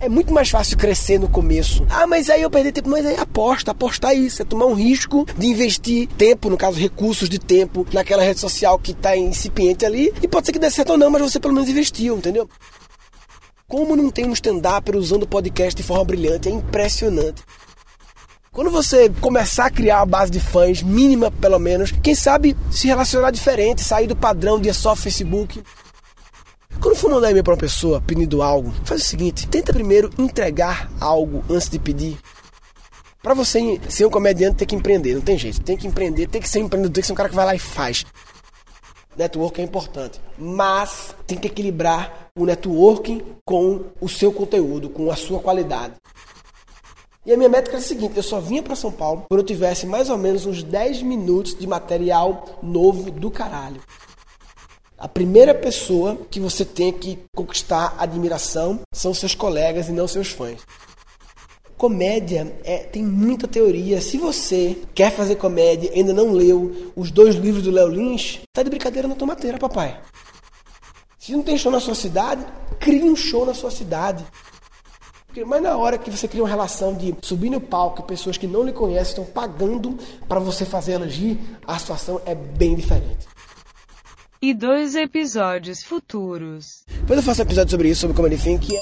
É 0.01 0.09
muito 0.09 0.33
mais 0.33 0.49
fácil 0.49 0.79
crescer 0.79 1.19
no 1.19 1.29
começo. 1.29 1.85
Ah, 1.87 2.07
mas 2.07 2.27
aí 2.27 2.41
eu 2.41 2.49
perdi 2.49 2.71
tempo. 2.71 2.89
Mas 2.89 3.05
aí 3.05 3.15
aposta, 3.17 3.69
apostar 3.69 4.15
isso. 4.17 4.41
É 4.41 4.45
tomar 4.45 4.65
um 4.65 4.73
risco 4.73 5.27
de 5.37 5.45
investir 5.45 6.07
tempo, 6.17 6.49
no 6.49 6.57
caso, 6.57 6.79
recursos 6.79 7.29
de 7.29 7.37
tempo, 7.37 7.85
naquela 7.93 8.23
rede 8.23 8.39
social 8.39 8.79
que 8.79 8.93
está 8.93 9.15
incipiente 9.15 9.85
ali. 9.85 10.11
E 10.19 10.27
pode 10.27 10.47
ser 10.47 10.53
que 10.53 10.57
dê 10.57 10.71
certo 10.71 10.93
ou 10.93 10.97
não, 10.97 11.11
mas 11.11 11.21
você 11.21 11.39
pelo 11.39 11.53
menos 11.53 11.69
investiu, 11.69 12.17
entendeu? 12.17 12.49
Como 13.67 13.95
não 13.95 14.09
tem 14.09 14.25
um 14.25 14.33
stand-up 14.33 14.91
usando 14.97 15.21
o 15.21 15.27
podcast 15.27 15.79
de 15.79 15.83
forma 15.83 16.03
brilhante? 16.03 16.49
É 16.49 16.51
impressionante. 16.51 17.43
Quando 18.51 18.71
você 18.71 19.07
começar 19.21 19.67
a 19.67 19.71
criar 19.71 20.01
a 20.01 20.05
base 20.05 20.31
de 20.31 20.39
fãs, 20.39 20.81
mínima 20.81 21.29
pelo 21.29 21.59
menos, 21.59 21.91
quem 21.91 22.15
sabe 22.15 22.57
se 22.71 22.87
relacionar 22.87 23.29
diferente, 23.29 23.83
sair 23.83 24.07
do 24.07 24.15
padrão 24.15 24.59
de 24.59 24.73
só 24.73 24.95
Facebook. 24.95 25.61
Quando 26.81 26.95
for 26.95 27.11
mandar 27.11 27.29
e-mail 27.29 27.43
para 27.43 27.53
uma 27.53 27.59
pessoa 27.59 28.01
pedindo 28.01 28.41
algo, 28.41 28.73
faz 28.83 29.03
o 29.03 29.05
seguinte: 29.05 29.47
tenta 29.47 29.71
primeiro 29.71 30.09
entregar 30.17 30.91
algo 30.99 31.43
antes 31.47 31.69
de 31.69 31.77
pedir. 31.77 32.17
Para 33.21 33.35
você 33.35 33.79
ser 33.87 34.07
um 34.07 34.09
comediante, 34.09 34.57
tem 34.57 34.67
que 34.67 34.75
empreender, 34.75 35.13
não 35.13 35.21
tem 35.21 35.37
jeito. 35.37 35.61
Tem 35.61 35.77
que 35.77 35.85
empreender, 35.85 36.27
tem 36.27 36.41
que 36.41 36.49
ser 36.49 36.59
um 36.59 36.65
empreendedor, 36.65 36.93
tem 36.95 37.01
que 37.01 37.07
ser 37.07 37.13
um 37.13 37.15
cara 37.15 37.29
que 37.29 37.35
vai 37.35 37.45
lá 37.45 37.53
e 37.53 37.59
faz. 37.59 38.03
Network 39.15 39.61
é 39.61 39.63
importante, 39.63 40.19
mas 40.39 41.13
tem 41.27 41.37
que 41.37 41.45
equilibrar 41.45 42.31
o 42.35 42.47
networking 42.47 43.21
com 43.45 43.85
o 43.99 44.09
seu 44.09 44.33
conteúdo, 44.33 44.89
com 44.89 45.11
a 45.11 45.15
sua 45.15 45.39
qualidade. 45.39 45.93
E 47.23 47.31
a 47.31 47.37
minha 47.37 47.49
métrica 47.49 47.77
é 47.77 47.79
a 47.79 47.83
seguinte: 47.83 48.17
eu 48.17 48.23
só 48.23 48.39
vinha 48.39 48.63
para 48.63 48.75
São 48.75 48.91
Paulo 48.91 49.25
quando 49.29 49.41
eu 49.41 49.45
tivesse 49.45 49.85
mais 49.85 50.09
ou 50.09 50.17
menos 50.17 50.47
uns 50.47 50.63
10 50.63 51.03
minutos 51.03 51.55
de 51.55 51.67
material 51.67 52.57
novo 52.63 53.11
do 53.11 53.29
caralho. 53.29 53.79
A 55.01 55.07
primeira 55.07 55.55
pessoa 55.55 56.15
que 56.29 56.39
você 56.39 56.63
tem 56.63 56.93
que 56.93 57.17
conquistar 57.35 57.95
admiração 57.97 58.81
são 58.93 59.15
seus 59.15 59.33
colegas 59.33 59.89
e 59.89 59.91
não 59.91 60.07
seus 60.07 60.27
fãs. 60.27 60.59
Comédia 61.75 62.55
é, 62.63 62.77
tem 62.77 63.01
muita 63.01 63.47
teoria. 63.47 63.99
Se 63.99 64.19
você 64.19 64.77
quer 64.93 65.11
fazer 65.11 65.37
comédia 65.37 65.89
e 65.91 65.97
ainda 65.97 66.13
não 66.13 66.31
leu 66.31 66.93
os 66.95 67.09
dois 67.09 67.33
livros 67.33 67.63
do 67.63 67.71
Léo 67.71 67.87
Lins, 67.87 68.41
tá 68.53 68.61
de 68.61 68.69
brincadeira 68.69 69.07
na 69.07 69.15
tomateira, 69.15 69.57
papai. 69.57 69.99
Se 71.17 71.31
não 71.31 71.41
tem 71.41 71.57
show 71.57 71.71
na 71.71 71.79
sua 71.79 71.95
cidade, 71.95 72.45
crie 72.79 73.01
um 73.01 73.15
show 73.15 73.43
na 73.43 73.55
sua 73.55 73.71
cidade. 73.71 74.23
Mas 75.47 75.63
na 75.63 75.75
hora 75.77 75.97
que 75.97 76.11
você 76.11 76.27
cria 76.27 76.43
uma 76.43 76.49
relação 76.49 76.93
de 76.93 77.15
subir 77.23 77.49
no 77.49 77.59
palco 77.59 78.03
e 78.03 78.05
pessoas 78.05 78.37
que 78.37 78.45
não 78.45 78.63
lhe 78.63 78.71
conhecem 78.71 79.13
estão 79.13 79.25
pagando 79.25 79.97
para 80.29 80.39
você 80.39 80.63
fazer 80.63 80.91
elogio, 80.91 81.39
a 81.65 81.79
situação 81.79 82.21
é 82.23 82.35
bem 82.35 82.75
diferente 82.75 83.30
e 84.41 84.53
dois 84.53 84.95
episódios 84.95 85.83
futuros. 85.83 86.83
Depois 86.87 87.19
eu 87.19 87.23
faço 87.23 87.41
um 87.41 87.45
episódio 87.45 87.71
sobre 87.71 87.89
isso, 87.89 88.01
sobre 88.01 88.15
como 88.15 88.27
ele 88.27 88.37
que 88.37 88.75
é... 88.75 88.81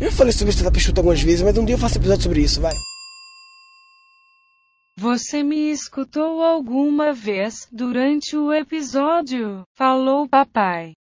Eu 0.00 0.12
falei 0.12 0.32
sobre 0.32 0.52
stand-up 0.52 0.78
chuta 0.78 1.00
algumas 1.00 1.22
vezes, 1.22 1.42
mas 1.42 1.56
um 1.56 1.64
dia 1.64 1.74
eu 1.74 1.78
faço 1.78 1.94
um 1.96 2.00
episódio 2.02 2.24
sobre 2.24 2.42
isso, 2.42 2.60
vai. 2.60 2.74
Você 4.98 5.42
me 5.42 5.70
escutou 5.70 6.42
alguma 6.42 7.12
vez 7.12 7.68
durante 7.70 8.36
o 8.36 8.52
episódio? 8.52 9.62
Falou 9.74 10.28
papai. 10.28 10.94